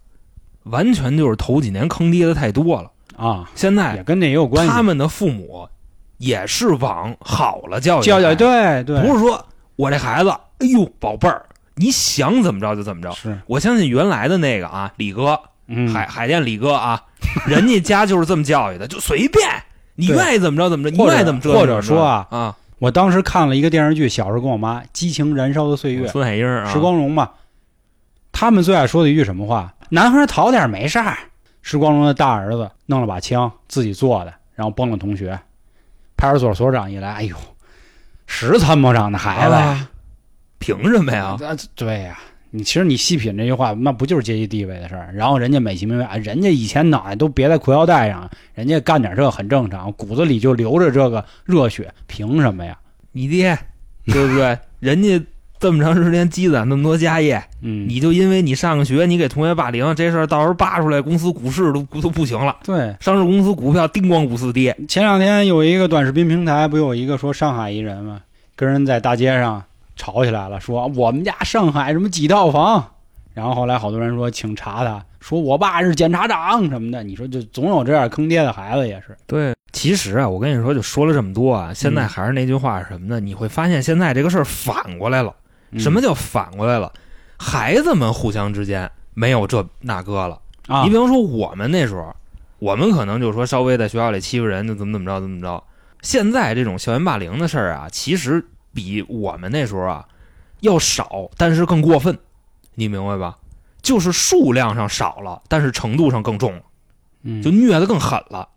[0.63, 2.89] 完全就是头几年坑爹的太多了。
[3.17, 4.71] 啊，现在也跟这也有关系。
[4.71, 5.67] 他们的父母
[6.17, 13.11] 也是往好了教育教教孩子对对，不是说我这孩子，哎呦宝贝儿，你想怎么着就怎么着。
[13.11, 15.37] 是我相信原来的那个啊，李哥，
[15.67, 17.03] 嗯海海淀李哥啊，
[17.45, 19.43] 人家家就是这么教育的，就随便
[20.01, 27.29] 你愿意怎么着怎么着，你愿意怎么折腾或者说啊啊，我当时看了一个电视剧，小时候跟我妈《激情燃烧的岁月》，孙海英啊，时光荣嘛，
[28.31, 29.73] 他们最爱说的一句什么话？
[29.89, 31.17] 男孩淘点没事儿。
[31.61, 35.39] 时光荣的大儿子弄了把枪，自己做的，然后崩了同学。
[36.17, 37.35] 派出所所长一来，哎呦，
[38.25, 39.61] 石参谋长的孩子呀！
[39.61, 39.87] 啊
[40.57, 41.37] 凭什么呀？
[41.41, 42.17] 啊，对呀、
[42.51, 45.09] 你其实你细品这句话，那不就是阶级地位的事儿？
[45.13, 52.77] 然后人家美其名曰啊，人家以前脑袋都别在裤腰带上，人家干点这很正常，骨子里就流着这个热血，凭什么呀？
[53.13, 53.57] 你爹
[54.05, 54.57] 对不对？
[54.79, 55.23] 人家
[55.59, 62.95] 这么长时间积攒那么多家业，嗯，你就因为你上个学，你给同学霸凌这事儿，到时候扒出来，公司股市都都不行了，对。
[62.99, 64.75] 上市公司股票叮咣五四跌。
[64.87, 68.21] 前两天有一个短视频平台，不有一个说上海一人吗？
[68.55, 69.63] 跟人在大街上
[69.95, 72.83] 吵起来了，说我们家上海什么几套房，
[73.33, 77.03] 然后后来好多人说请查他，说我爸是检察长什么的。
[77.03, 83.19] 你说就总有这样坑爹的孩子也是，对，其实啊，我跟你说，就说了这么多啊，现在还是那句话是什么呢？
[83.19, 85.35] 你会发现现在这个事儿反过来了。
[85.71, 86.91] 嗯什么叫反过来了？
[87.37, 90.37] 孩子们互相之间没有这那个了。
[90.67, 90.83] 啊？
[90.83, 92.13] 你比方说我们那时候，
[92.59, 95.63] 我们可能就说稍微在学校里欺负人，就怎么怎么着怎么着。
[96.01, 100.07] 现在这种校园霸凌的事儿啊，其实比我们那时候啊
[100.61, 102.17] 要少，但是更过分，
[102.75, 103.37] 你明白吧？
[103.81, 106.61] 就是数量上少了，但是程度上更重了，
[107.23, 108.47] 嗯就虐的更狠了。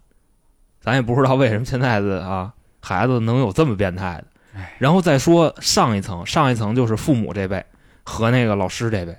[0.80, 4.26] 咱也不知道为什么现在的啊孩子能有这么变态的
[4.60, 4.76] 哎。
[4.78, 7.64] 然后再说上一层，上一层就是父母这辈
[8.02, 9.16] 和那个老师这辈。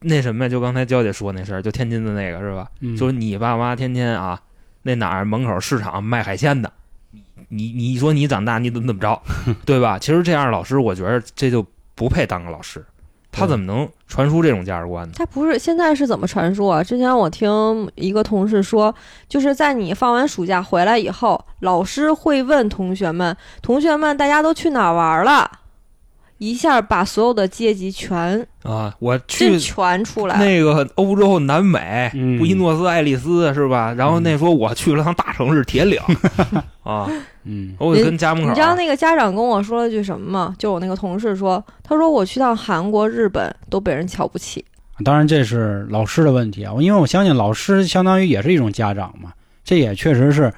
[0.00, 0.48] 那什么呀？
[0.48, 2.70] 就刚才娇姐说那事儿，就天津的那个是吧？
[2.80, 4.40] 嗯就是你爸妈天天啊，
[4.82, 6.70] 那哪儿门口市场卖海鲜的，
[7.48, 9.20] 你你说你长大你怎么怎么着，
[9.66, 9.98] 对吧？
[9.98, 12.84] 其实这样的老师，我觉得这就不配当个老师。
[13.30, 15.12] 他怎么能传输这种价值观呢？
[15.14, 16.82] 他不是现在是怎么传输啊？
[16.82, 18.92] 之前我听一个同事说，
[19.28, 25.48] 就是在你放完暑假回来以后，老师会问同学们：“同学们，大家都去哪儿玩了？”
[26.38, 30.38] 一下把所有的阶级全啊，我去全出来。
[30.38, 33.92] 那个欧洲、南美、嗯布宜诺斯艾利斯是吧？
[33.92, 36.00] 然后那说我去了趟大城市铁岭
[36.84, 37.10] 啊，
[37.44, 40.54] 嗯我跟家门口你知道那个家长跟我说了句什么吗？
[40.58, 44.64] 就我那个同事说，他说我去趟韩国、日本都被人瞧不起。
[45.04, 49.32] 当然这是老师的问题啊，因为我相信老师相当于也是一种家长嘛，
[49.64, 50.52] 这也确实是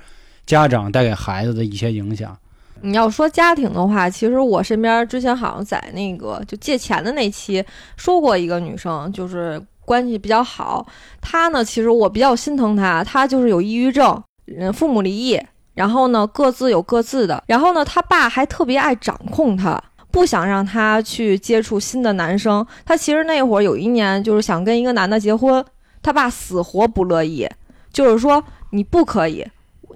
[0.46, 2.36] 家长带给孩子的一些影响。
[2.82, 7.64] 你要说家庭的话，其实我身边之前好像在那个就借钱的那期
[7.96, 10.86] 说过一个女生，就是关系比较好。
[11.20, 14.22] 她呢，其实我比较心疼她，她就是有抑郁症，
[14.58, 15.40] 嗯，父母离异，
[15.74, 19.82] 然后呢各自有各自的，然后呢她爸还特别爱掌控她。
[20.12, 25.64] 不想让她去接触新的男生，她其实那会儿有一年就是想跟一个男的结婚，
[26.02, 27.48] 她爸死活不乐意，
[27.92, 29.46] 就是说你不可以，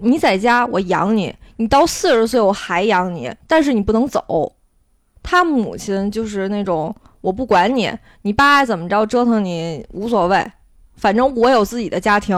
[0.01, 4.53] 你在家我养你，你到四十岁我还养你，但是你不能走。
[5.23, 7.91] 他母亲就是那种我不管你，
[8.23, 10.45] 你爸爱怎么着折腾你无所谓，
[10.97, 12.37] 反正我有自己的家庭，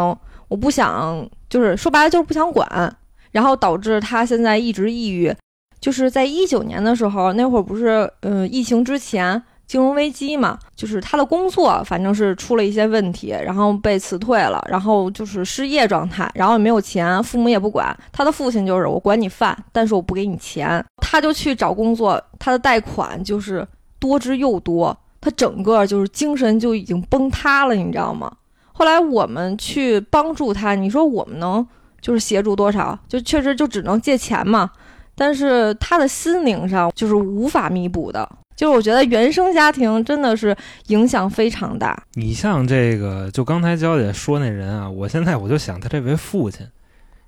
[0.49, 2.97] 我不想就是说白了就是不想管，
[3.33, 5.35] 然后导致他现在一直抑郁。
[5.79, 17.97] 就是在一九年的时候，那会儿不是嗯、疫情之前金融危机嘛，就是他的工作反正是出了一些问题，然后被辞退了，然后就是失业状态，然后也没有钱，父母也不管。
[18.13, 20.85] 他的父亲就是我管你饭，但是我不给你钱。
[21.03, 23.67] 他就去找工作，他的贷款就是
[23.99, 28.31] 多之又多，他整个就是精神就已经崩塌了，你知道吗？
[28.73, 31.67] 后来我们去帮助他，你说我们能
[32.01, 32.97] 就是协助多少？
[33.09, 34.71] 就确实就只能借钱嘛。
[35.15, 42.03] 但是他的心灵上就是无法弥补的，就是我觉得原生家庭真的是影响非常大。
[42.15, 46.67] 你像这个，就刚才娇姐说那人啊，我现在我就想他这位父亲，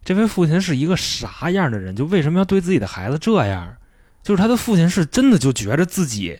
[0.03, 1.95] 这位父亲是一个啥样的人？
[1.95, 3.77] 就为什么要对自己的孩子这样？
[4.23, 6.39] 就是他的父亲是真的就觉着自己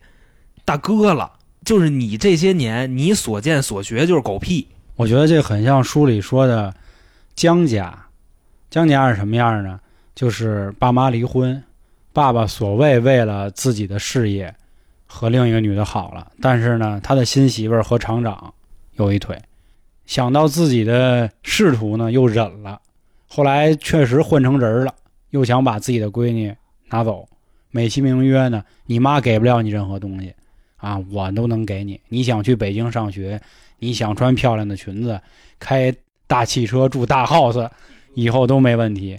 [0.65, 1.31] 大哥了，
[1.65, 4.67] 就是你这些年你所见所学就是狗屁。
[4.97, 6.75] 我觉得这很像书里说的
[7.35, 8.07] 江家，
[8.69, 9.79] 江家是什么样呢？
[10.15, 11.63] 就是爸妈离婚，
[12.13, 14.53] 爸爸所谓为了自己的事业
[15.09, 18.55] 和另一个女的好了，但是呢，他的新媳妇儿和厂长
[18.95, 19.37] 有一腿，
[20.07, 22.81] 想到自己的仕途呢，又忍了，
[23.27, 24.95] 后来确实混成人了，
[25.31, 26.55] 又想把自己的闺女
[26.91, 27.29] 拿走，
[27.73, 30.33] 美其名曰呢，你妈给不了你任何东西。
[30.77, 33.41] 啊，我都能给你，你想去北京上学，
[33.81, 35.21] 你想穿漂亮的裙子，
[35.59, 35.93] 开
[36.29, 37.69] 大汽车，住大 house，
[38.15, 39.19] 以后都没问题。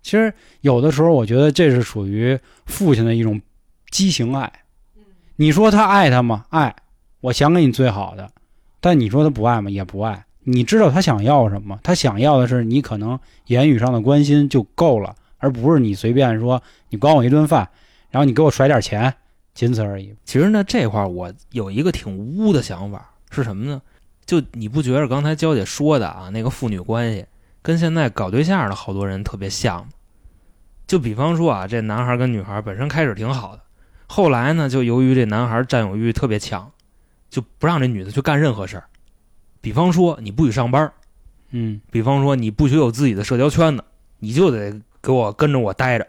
[0.00, 3.38] 其实有的时候，我觉得这是属于父亲的一种
[3.90, 4.50] 畸形爱。
[5.40, 6.46] 你说他爱他吗？
[6.48, 6.74] 爱，
[7.20, 8.28] 我想给你最好的。
[8.80, 9.70] 但你说他不爱吗？
[9.70, 10.24] 也不爱。
[10.42, 11.78] 你知道他想要什么？
[11.84, 17.68] 他想要的是你可能言语上的关心就够了，而不是你随便说你管我一顿饭，
[18.10, 19.14] 然后你给我甩点钱，
[19.54, 20.12] 仅此而已。
[20.24, 23.80] 其实呢，这块我有一个挺污的想法，是什么呢？
[24.26, 27.24] 就你不觉得刚才娇姐说的啊，那个父女关系
[27.62, 29.88] 跟现在搞对象的好多人特别像吗？
[30.88, 33.62] 就比方说啊，这男孩跟女孩本身开始挺好的，
[34.08, 36.72] 后来呢，就由于这男孩占有欲特别强，
[37.30, 38.84] 就不让这女的去干任何事儿。
[39.60, 40.90] 比方说你不许上班，
[41.50, 43.84] 嗯，比方说你不许有自己的社交圈子，
[44.18, 46.06] 你就得给我跟着我待着。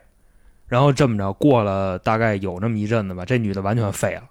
[0.68, 4.24] 然后这么着过了大概有这么一阵子吧，这女的完全废了，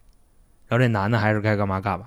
[0.68, 2.07] 然后这男的还是该干嘛干嘛。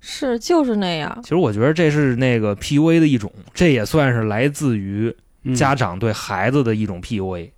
[0.00, 1.18] 是，就是那样。
[1.22, 7.50] 其实我觉得这是那个 PUA 的一种，这也算是来自于嗯家长对孩子的一种 PUA，、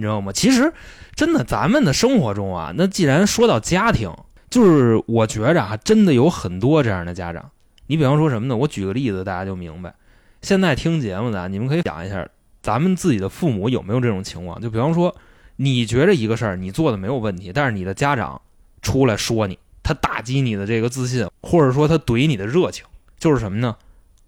[0.00, 0.32] 你知道吗？
[0.32, 0.72] 其实
[1.14, 4.10] 真的，咱们的生活中啊，那既然说到家庭，
[4.48, 7.50] 就是我觉着啊，真的有很多这样的家长。
[7.86, 8.56] 你比方说什么呢？
[8.56, 9.94] 我举个例子，大家就明白。
[10.40, 12.26] 现在听节目的，你们可以想一下，
[12.62, 14.58] 咱们自己的父母有没有这种情况？
[14.58, 15.14] 就比方说，
[15.56, 18.40] 你觉着一个事儿你做的没有问题，但是你的家长
[18.80, 22.86] 出来说你，他打击你的这个自信，或者说他怼你的热情，
[23.18, 23.76] 就是什么呢？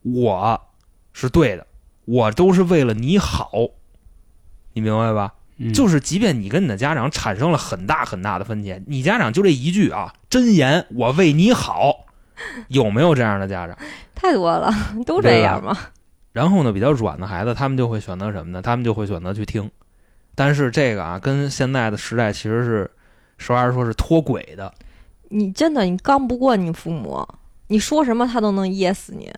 [0.02, 0.60] 我
[1.14, 1.66] 是对的，
[2.04, 3.52] 我都是为了你好，
[4.74, 5.32] 你明白吧？
[5.58, 12.06] 嗯就是即便你跟你的家长产生了很大很大的分歧，你家长就这一句啊，真言，我为你好，
[12.68, 13.76] 有没有这样的家长？
[14.14, 14.72] 太多了，
[15.06, 15.76] 都这样嘛。
[16.32, 18.62] 然后呢，比较软的孩子，他们就会选择什么呢？
[18.62, 19.70] 他们就会选择去听。
[20.34, 22.90] 但是这个啊，跟现在的时代其实是
[23.36, 24.72] 实话实说是脱轨的。
[25.28, 27.26] 你真的你刚不过你父母，
[27.66, 29.30] 你说什么他都能噎死你。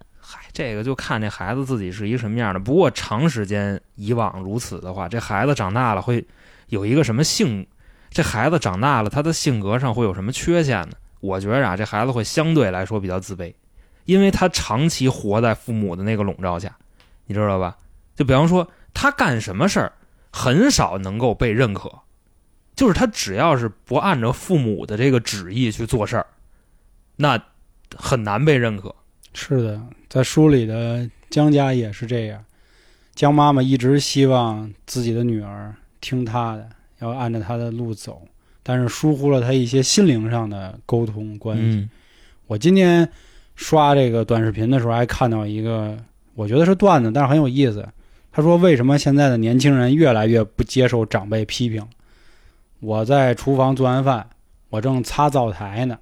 [0.55, 2.61] 这个就看这孩子自己是一个什么样的。
[2.61, 6.24] 不过长时间以往如此的话，这孩子长大了会
[6.68, 7.66] 有一个什么性？
[8.11, 10.96] 这孩子长大了，他的性格上会有什么缺陷呢？
[11.18, 13.52] 我觉着啊，这孩子会相对来说比较自卑，
[14.05, 16.76] 因为他长期活在父母的那个笼罩下，
[17.26, 17.76] 你知道吧？
[18.14, 19.92] 就比方说他干什么事儿，
[20.30, 21.90] 很少能够被认可，
[22.76, 26.26] 就是他只要是不按照父母的这个旨意去做事儿，
[27.16, 27.42] 那
[27.96, 28.94] 很难被认可。
[29.35, 32.43] 是的，在书里的江家也是这样，
[33.14, 36.68] 江妈妈一直希望自己的女儿听她的，
[37.01, 38.22] 要按照她的路走，
[38.62, 41.78] 但是疏忽了她一些心灵上的沟通关系。
[41.78, 41.91] 嗯
[42.47, 43.09] 我今天
[43.57, 45.97] 刷这个短视频的时候，还看到一个，
[46.35, 47.89] 我觉得是段子，但是很有意思。
[48.30, 51.82] 他说：“为什么现在的年轻人越来越不接受长辈批评？
[52.80, 54.28] 我在厨房做完饭，
[54.68, 55.99] 我正擦灶台呢，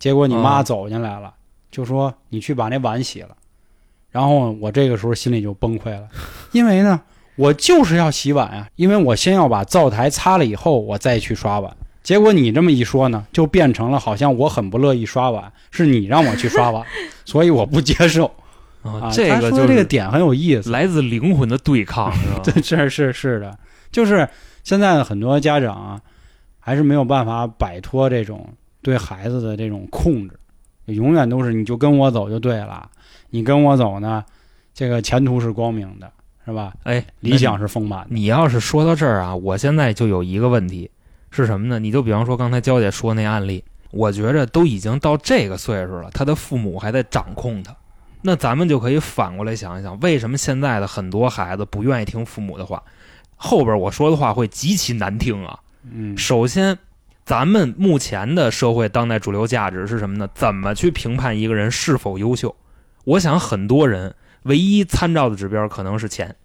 [0.00, 1.32] 结果你妈啊走进来了，
[1.74, 3.30] 就说你去把那碗洗了。
[4.12, 6.08] 然后我这个时候心里就崩溃了，
[6.52, 7.00] 因为呢，
[7.34, 11.76] 我就是要洗碗啊，因为我先要把灶台擦了以后，我再去刷碗。
[12.04, 16.86] 结果你这么一说呢，就变成了好像我很不乐意刷碗，是你让我去刷碗，
[17.26, 18.26] 所以我不接受
[18.84, 19.10] 啊。
[19.12, 22.40] 这个就是这个点很有意思，来自灵魂的对抗，是吧？
[22.44, 23.58] 对，是是是的，
[23.90, 24.28] 就是
[24.62, 26.00] 现在的很多家长啊，
[26.60, 28.48] 还是没有办法摆脱这种
[28.80, 30.38] 对孩子的这种控制，
[30.86, 32.90] 永远都是你就跟我走就对了，
[33.30, 34.24] 你跟我走呢，
[34.74, 36.10] 这个前途是光明的，
[36.44, 36.74] 是吧？
[36.82, 38.08] 哎，理想是丰满的。
[38.10, 40.90] 你要是说到这儿啊，我现在就有一个问题
[41.30, 41.78] 是什么呢？
[41.78, 47.74] 你就比方说刚才娇姐说那案例，我觉着都已经到这个岁数了，他的父母还在掌控他，
[48.22, 52.82] 那咱们就可以反过来想一想，为什么现在的很多孩子不愿意听父母的话？
[53.36, 55.58] 后边我说的话会极其难听啊。
[55.90, 56.78] 嗯，首先，
[57.24, 60.28] 咱们目前的社会当代主流价值是什么呢？
[60.34, 62.54] 怎么去评判一个人是否优秀？
[63.04, 66.36] 我想很多人唯一参照的指标可能是钱，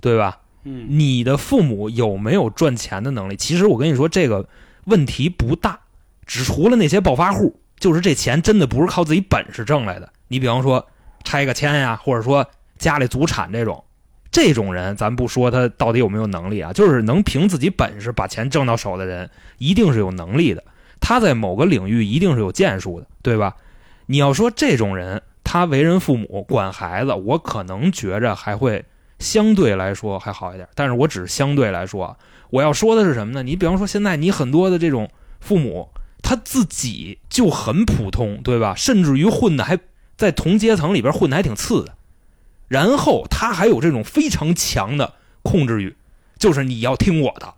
[0.00, 0.40] 对吧？
[0.64, 3.36] 嗯你的父母有没有赚钱的能力？
[3.36, 4.48] 其实我跟你说，这个
[4.84, 5.78] 问题不大，
[6.26, 10.12] 只除了那些暴发户，就是这钱真的不是靠自己本事挣来的。
[10.28, 10.86] 你比方说
[11.24, 12.44] 拆个迁呀，或者说
[12.78, 13.84] 家里祖产这种，
[14.30, 20.62] 这种人咱不说他到底有没有能力啊，就是能凭自己本事把钱挣到手的人，一定是有能力的。
[21.00, 23.56] 他在某个领域一定是有建树的，对吧？
[24.06, 28.84] 你要说这种人，他为人父母管孩子，我可能觉着还会
[29.18, 32.16] 相对来说还好一点，但是我只是相对来说啊。
[32.50, 33.42] 我要说的是什么呢？
[33.42, 35.10] 你比方说现在你很多的这种
[35.40, 35.88] 父母，
[36.22, 38.74] 他自己就很普通，对吧？
[38.76, 39.78] 甚至于混的还
[40.16, 41.95] 在同阶层里边混的还挺次的，
[42.68, 45.96] 然后他还有这种非常强的控制欲，
[46.38, 47.54] 就是你要听我的，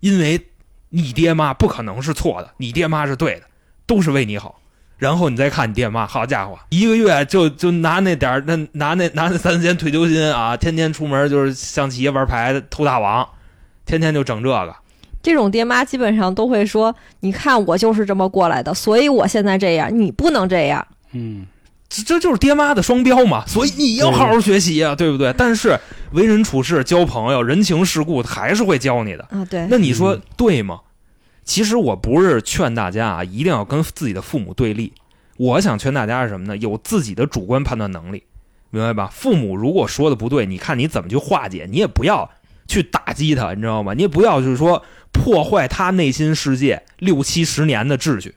[0.00, 0.48] 因为
[0.90, 3.46] 你爹妈不可能是错的，你爹妈是对的，
[3.86, 4.60] 都是为你好。
[4.96, 13.28] 然后你再看你爹妈，好家伙，一个月就就拿那点儿，那拿那拿那三四千退休金啊，天天出门就是象棋、玩牌、偷大王，
[13.84, 14.74] 天天就整这个。
[15.20, 20.86] 这种爹妈基本上都会说：“你看我就是这么过来的，所以我现在这样，你不能这样。
[21.12, 21.44] 嗯，
[21.88, 25.32] 这这就是爹妈的双标嘛，所以你要好好学习啊，对不对？
[25.36, 25.78] 但是
[26.12, 30.80] 为人处事、交朋友、人情世故，他还是会教你的。”啊，对，那你说对吗？
[31.44, 34.92] 其实我不是劝大家啊，一定要跟自己的父母对立。
[35.36, 36.56] 我想劝大家是什么呢？
[36.56, 38.22] 有自己的主观判断能力，
[38.70, 39.10] 明白吧？
[39.12, 42.30] 父母如果说的不对，你看你怎么去化解，你也不要
[42.66, 43.92] 去打击他，你知道吗？
[43.94, 44.82] 你也不要就是说
[45.12, 48.34] 破坏他内心世界六七十年的秩序，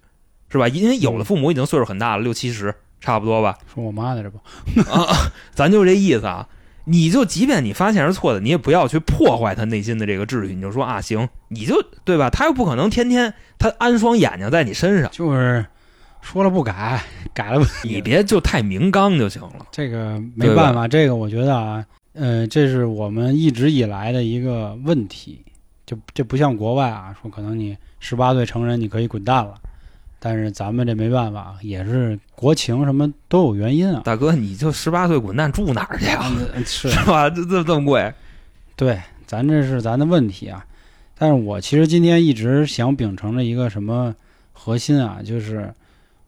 [0.52, 0.68] 是吧？
[0.68, 3.58] 因为有的父母已经岁数很大了，六七十差不多吧。
[3.74, 4.38] 说我妈的这不，
[4.92, 6.48] 啊，咱就这意思啊。
[6.90, 10.56] 你就即便你发现是错的，你也不要去破坏他内心的这个秩序。
[10.56, 12.30] 你就说啊，行，你就对吧？
[12.30, 15.66] 他又不可能天天他安双眼睛在你身上，就是
[16.22, 19.66] 说了不改，改了不你别就太明刚就行了。
[19.70, 25.44] 这个没办法，这个我觉得啊，呃，这是我们一直以来的一个问题。
[25.86, 29.56] 就这不像国外啊，说可能你十八岁成人你可以滚蛋了，
[30.30, 34.02] 但是咱们这没办法，也是国情什么都有原因啊。
[34.04, 36.30] 大哥，你就十八岁滚蛋住哪儿去啊？
[36.68, 37.30] 是吧？
[37.30, 38.14] 这这这么贵？
[38.76, 40.66] 对，咱这是咱的问题啊。
[41.18, 44.14] 但是我其实今天一直想秉承着一个什么
[44.52, 45.74] 核心啊，就是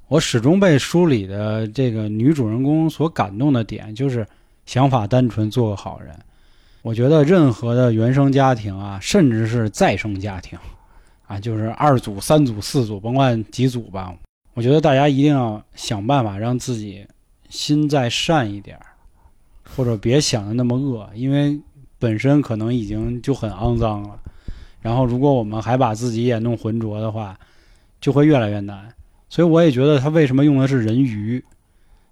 [0.07, 4.25] 我始终被书里的这个女主人公所感动的点，就是
[4.65, 6.15] 想法单纯，做个好人。
[6.83, 10.57] 我觉得任何的原生家庭啊，甚至是再生家庭
[11.29, 14.11] 啊，就是二组、三组、四组，甭管几组吧，
[14.55, 17.05] 我觉得大家一定要想办法让自己
[17.49, 18.79] 心再善一点，
[19.75, 21.59] 或者别想的那么恶，因为
[21.99, 24.19] 本身可能已经就很肮脏了。
[24.81, 27.37] 然后，如果我们还把自己也弄浑浊的话，
[28.01, 28.91] 就会越来越难。
[29.29, 31.45] 所以，我也觉得他为什么用的是“人鱼”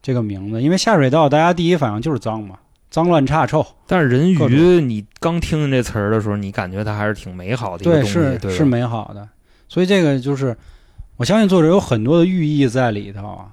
[0.03, 2.59] 这个名字，因为下水道大家第一反应就是脏嘛，
[2.89, 3.65] 脏乱差臭。
[3.85, 9.27] 但是人鱼，你刚听见这词儿的时候，你感觉它还是挺美好的一个对，东西，是对吧是美好的。
[9.67, 10.55] 所以这个就是
[11.17, 13.47] 我相信作者有很多的寓意在里头啊。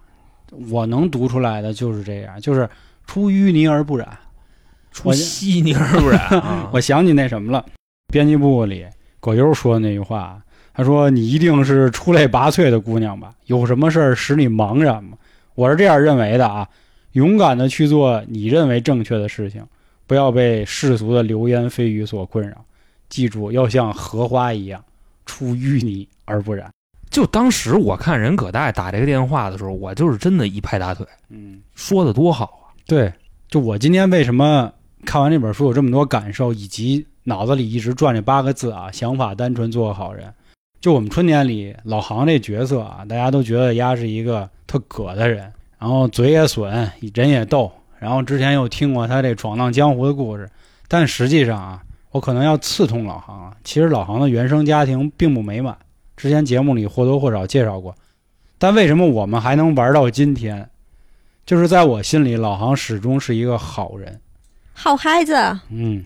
[0.70, 2.68] 我能读出来的就是这样，就是
[3.06, 4.08] 出淤泥而不染。
[4.92, 6.68] 出稀泥而不染啊。
[6.72, 7.64] 我 想起那什么了，
[8.12, 8.86] 编辑部里
[9.18, 10.40] 葛优说的那句话，
[10.72, 13.32] 他说：“你一定是出类拔萃的姑娘吧？
[13.46, 15.16] 有什么事儿使你茫然吗？”
[15.56, 16.68] 我是这样认为的啊，
[17.14, 19.66] 勇敢的去做你认为正确的事情，
[20.06, 22.64] 不要被世俗的流言蜚语所困扰。
[23.08, 24.84] 记住，要像荷花一样，
[25.26, 26.70] 出淤泥而不染。
[27.10, 32.74] 就当时我看任葛大爷打这个电话的时候，我就是真的一拍大腿，嗯，说的多好啊！
[32.86, 33.12] 对，
[33.48, 34.72] 就我今天为什么
[35.04, 40.34] 看完这本书有这么多感受，以及脑子里一直转这八个字啊，想法单纯，做个好人。
[40.80, 45.52] 就我们春天里老杭这角色啊，大家都觉得丫是一个特葛的人，
[45.84, 50.48] 然后嘴也损，人也逗，然后之前又听过他这闯荡江湖的故事，
[50.88, 55.76] 但实际上啊，我可能要刺痛老航了，其实老航的原生家庭并不美满。
[56.16, 57.94] 之前节目里或多或少介绍过，
[58.56, 60.66] 但为什么我们还能玩到今天？
[61.44, 64.18] 就是在我心里，老航始终是一个好人，
[64.72, 65.34] 好孩子。
[65.68, 66.02] 嗯，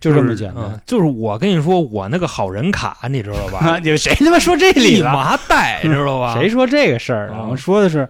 [0.00, 0.64] 就这么简单。
[0.64, 3.58] 嗯就是我跟你说，我那个好人卡，你知道吧？
[3.58, 5.12] 啊， 你谁他妈说这里一了？
[5.12, 6.32] 麻袋，知道吧？
[6.32, 8.08] 谁说这个事儿我说的是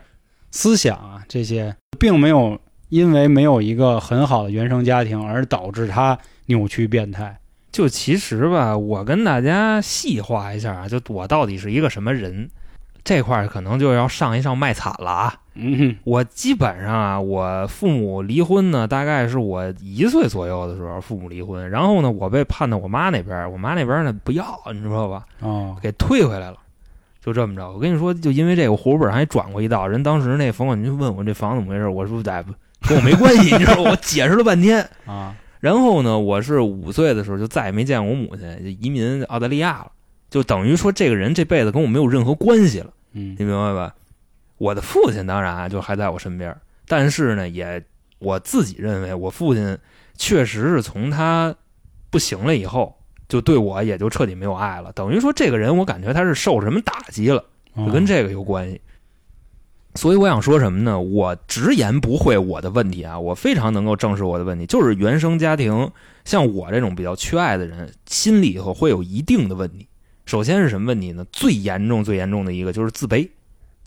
[0.50, 7.38] 思想啊，这些并没有因为没有一个很好的原生家庭而导致他扭曲变态。
[7.70, 12.48] 就其实吧，我跟大家细化一下啊，就我到底是一个什么人，
[13.04, 15.34] 这块儿可能就要上一上卖惨了啊。
[15.60, 25.26] 嗯我基本上啊，我父母离婚呢，大概是我一岁左右的时候，父母离婚，然后呢，我被判到我妈那边，我妈那边呢不要，你知道吧？
[25.40, 26.56] 哦，给退回来了，
[27.28, 27.70] 就这么着。
[27.70, 29.86] 我跟你说，就因为这个，我户口本还转过一道。
[29.86, 32.54] 人当时那房管局问我这房怎么回事，我说哎不
[32.88, 33.90] 跟我没关系，你知道吗？
[33.90, 34.88] 我解释了半天。
[35.04, 39.92] 啊，然后呢，我是五岁的时候就再也没见过我母亲，就移民澳大利亚了，
[40.30, 43.94] 就等于说这个人这辈子跟我没有任何关系了，嗯你明白吧？
[44.56, 46.56] 我的父亲当然啊就还在我身边，
[46.86, 47.84] 但是呢，也
[48.18, 49.78] 我自己认为我父亲
[50.16, 51.54] 确实是从他
[52.10, 52.97] 不行了以后，
[53.28, 57.44] 就对我也就彻底没有爱了，等于说这个人我感觉他是受什么打击了。
[57.74, 58.80] 哦就跟这个有关系。
[59.94, 61.00] 所以我想说什么呢？
[61.00, 65.90] 我直言不讳我的问题啊，我非常能够正视我的问题，就是原生家庭
[66.24, 69.86] 像我这种比较缺爱的人，心里头会有一定的问题。
[70.26, 71.24] 首先是什么问题呢？
[71.32, 73.28] 最严重、最严重的一个就是自卑。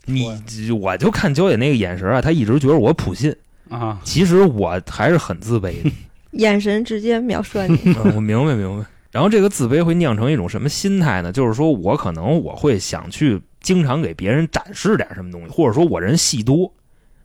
[0.04, 0.26] 你
[0.72, 3.34] 我就看焦姐那个眼神啊，她一直觉得我普信，
[3.68, 5.90] 啊，其实我还是很自卑的。
[6.32, 7.78] 眼神直接秒射你。
[7.84, 8.86] 嗯我明白明白。
[9.12, 11.30] 然后这个自卑会酿成一种什么心态呢？
[11.30, 16.72] 就是说我可能我会想去经常给别人展示点什么东西，或者说我人戏多，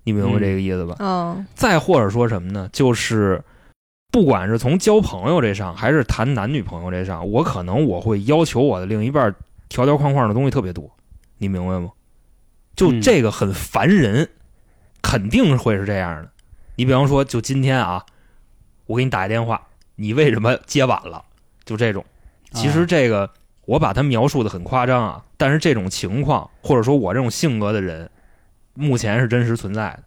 [0.04, 0.98] 你明白这个意思吧？
[1.00, 2.70] 嗯，再或者说什么呢？
[2.74, 3.42] 就是
[4.12, 9.34] 不管是从交朋友这上，还是谈男女朋友这上，我可能我会要求我的另一半
[9.70, 10.92] 条条框框的东西特别多，
[11.38, 11.90] 你明白吗？
[12.76, 14.30] 就嗯这个很烦人，
[15.02, 16.30] 肯定会是这样的。
[16.76, 18.06] 你比方说，就今天啊，
[18.86, 21.24] 我给你打一电话，你为什么接晚了？
[21.68, 22.04] 就这种，
[22.54, 23.30] 其实这个
[23.66, 28.10] 我把它描述的很夸张啊，但是这种情况，或者说我这种性格的人，
[28.74, 30.04] 目前是真实存在的。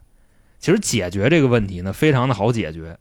[0.59, 2.97] 其实解决这个问题呢，非常的好解决。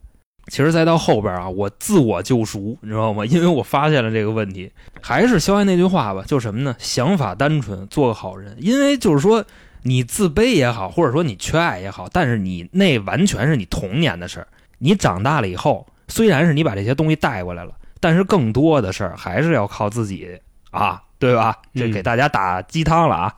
[0.46, 3.24] 其实再到后边啊，我自我救赎，你知道吗？
[3.26, 6.74] 因为我发现了这个问题，还是肖安那句话吧，就是什么呢？
[6.78, 8.56] 想法单纯，做个好人。
[8.58, 9.44] 因为就是说，
[9.82, 14.48] 你自卑也好，或者说你缺爱也好，但是你那完全是你童年的事儿。
[14.78, 20.40] 你长大了以后，虽然是你把这些东西带过来了，但是更多的事儿还是要靠自己
[20.70, 21.56] 啊，对吧？
[21.74, 23.34] 这嗯给大家打鸡汤了啊，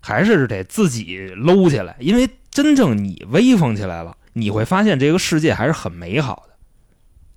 [0.00, 6.54] 还是得自己搂起来，因为真正你威风起来了，你会发现这个世界还是很美好的，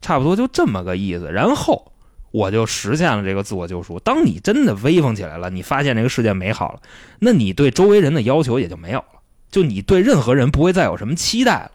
[0.01, 1.31] 差不多就这么个意思。
[1.31, 1.93] 然后
[2.31, 3.99] 我就实现了这个自我救赎。
[3.99, 6.81] 当你真的威风起来了，你发现这个世界美好了，
[7.19, 9.19] 那你对周围人的要求也就没有了，
[9.51, 11.71] 就你对任何人不会再有什么期待了。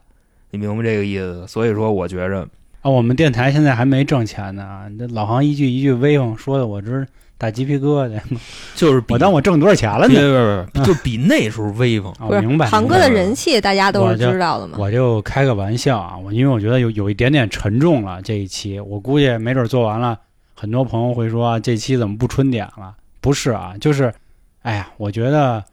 [0.51, 1.47] 你明白这个意思？
[1.47, 2.49] 所以说，我觉着
[2.87, 4.87] 啊，我们电台现在还没挣钱呢啊！
[4.97, 7.05] 这老行一句一句威风说的，我这是
[7.37, 8.17] 打鸡皮疙瘩。
[8.77, 10.65] 就是比我当我挣多少钱了别呢？
[10.73, 12.13] 别别， 就比那时候威风。
[12.13, 12.69] 啊，不是我明白。
[12.69, 14.79] 航哥的人气大家都是知道的嘛。
[14.79, 20.17] 我就开个玩笑啊，我因为我觉得有有一点点沉重了这一期，我估计没准做完了，
[20.55, 22.95] 很多朋友会说、啊、这期怎么不春点了？
[23.21, 24.15] 不是啊，就是，
[24.63, 25.65] 哎呀，我觉得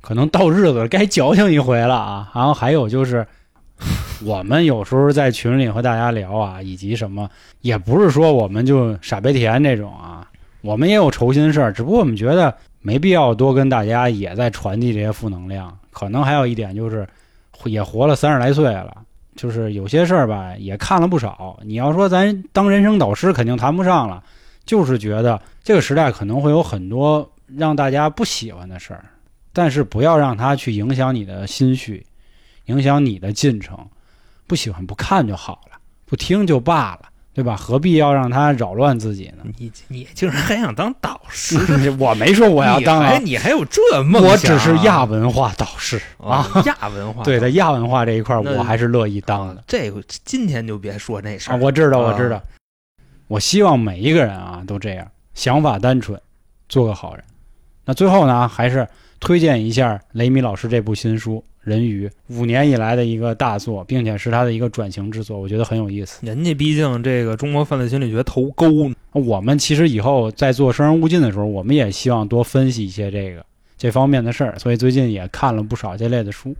[0.00, 2.30] 可能到日子了该矫情一回了啊。
[2.34, 3.26] 然后还有就是，
[4.24, 7.28] 我们有时候在群里和大家聊啊，以及什么，
[7.60, 10.28] 也不是说我们就傻白甜这种啊，
[10.60, 15.76] 我们也有愁心事儿，只不过我们觉得没必要多跟大家也在传递这些负能量。
[15.90, 17.06] 可能还有一点就是，
[17.64, 18.96] 也活了三十来岁了，
[19.36, 21.58] 就是有些事儿吧，也看了不少。
[21.64, 24.22] 你要说咱当人生导师，肯定谈不上了，
[24.64, 29.04] 就是觉得这个时代可能会有很多让大家不喜欢的事儿，
[29.52, 32.04] 但是不要让它去影响你的心绪，
[32.66, 33.78] 影响你的进程。
[34.46, 37.56] 不喜欢不看就好了，不听就罢了，对吧？
[37.56, 39.44] 何必要让他扰乱自己呢？
[39.56, 41.56] 你你竟然还想当导师？
[41.98, 44.32] 我没说我要当啊你还，有这梦想啊？
[44.32, 46.46] 我只是亚文化导师啊。
[46.52, 47.22] 啊，亚文化。
[47.24, 51.54] 对的，亚文化这一块我还是乐意当的啊，这个今天就别说那事啊。
[51.54, 51.58] 儿。
[51.60, 52.42] 我知道，啊我知道。
[53.28, 56.20] 我希望每一个人啊都这样，想法单纯，
[56.68, 57.24] 做个好人。
[57.86, 58.86] 那最后呢，还是
[59.22, 66.26] 推荐一下雷米老师这部新书《人鱼》，五年以来的一个大作，并且是他的一个转型之作，我觉得很有意思。
[66.26, 73.46] 人家毕竟这个中国犯罪心理学头钩，我们其实以后在做生人勿近的时候，我们也希望多分析一些这个
[73.78, 76.52] 这方面的事儿，所以最近也看了不少这类的书。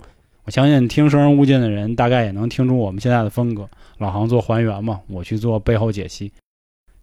[0.45, 3.69] 我相信听生人勿近的人，大概也能听出我们现在的风格。
[3.99, 6.31] 老航做还原嘛，我去做背后解析，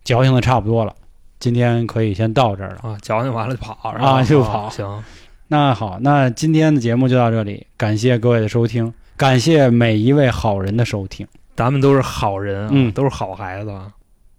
[0.05, 0.95] 矫情的差不多了。
[1.37, 2.79] 今天可以先到这儿了。
[2.81, 5.03] 啊，矫情完了就跑啊就跑行，
[5.49, 13.91] 那好，那今天的节目就到这里，感谢各位的收听，感谢每一位好人的收听，咱们都是好人啊，嗯都是好孩子啊，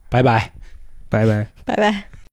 [0.08, 0.52] 拜拜。
[1.08, 1.46] 拜拜。
[1.64, 2.19] 拜拜。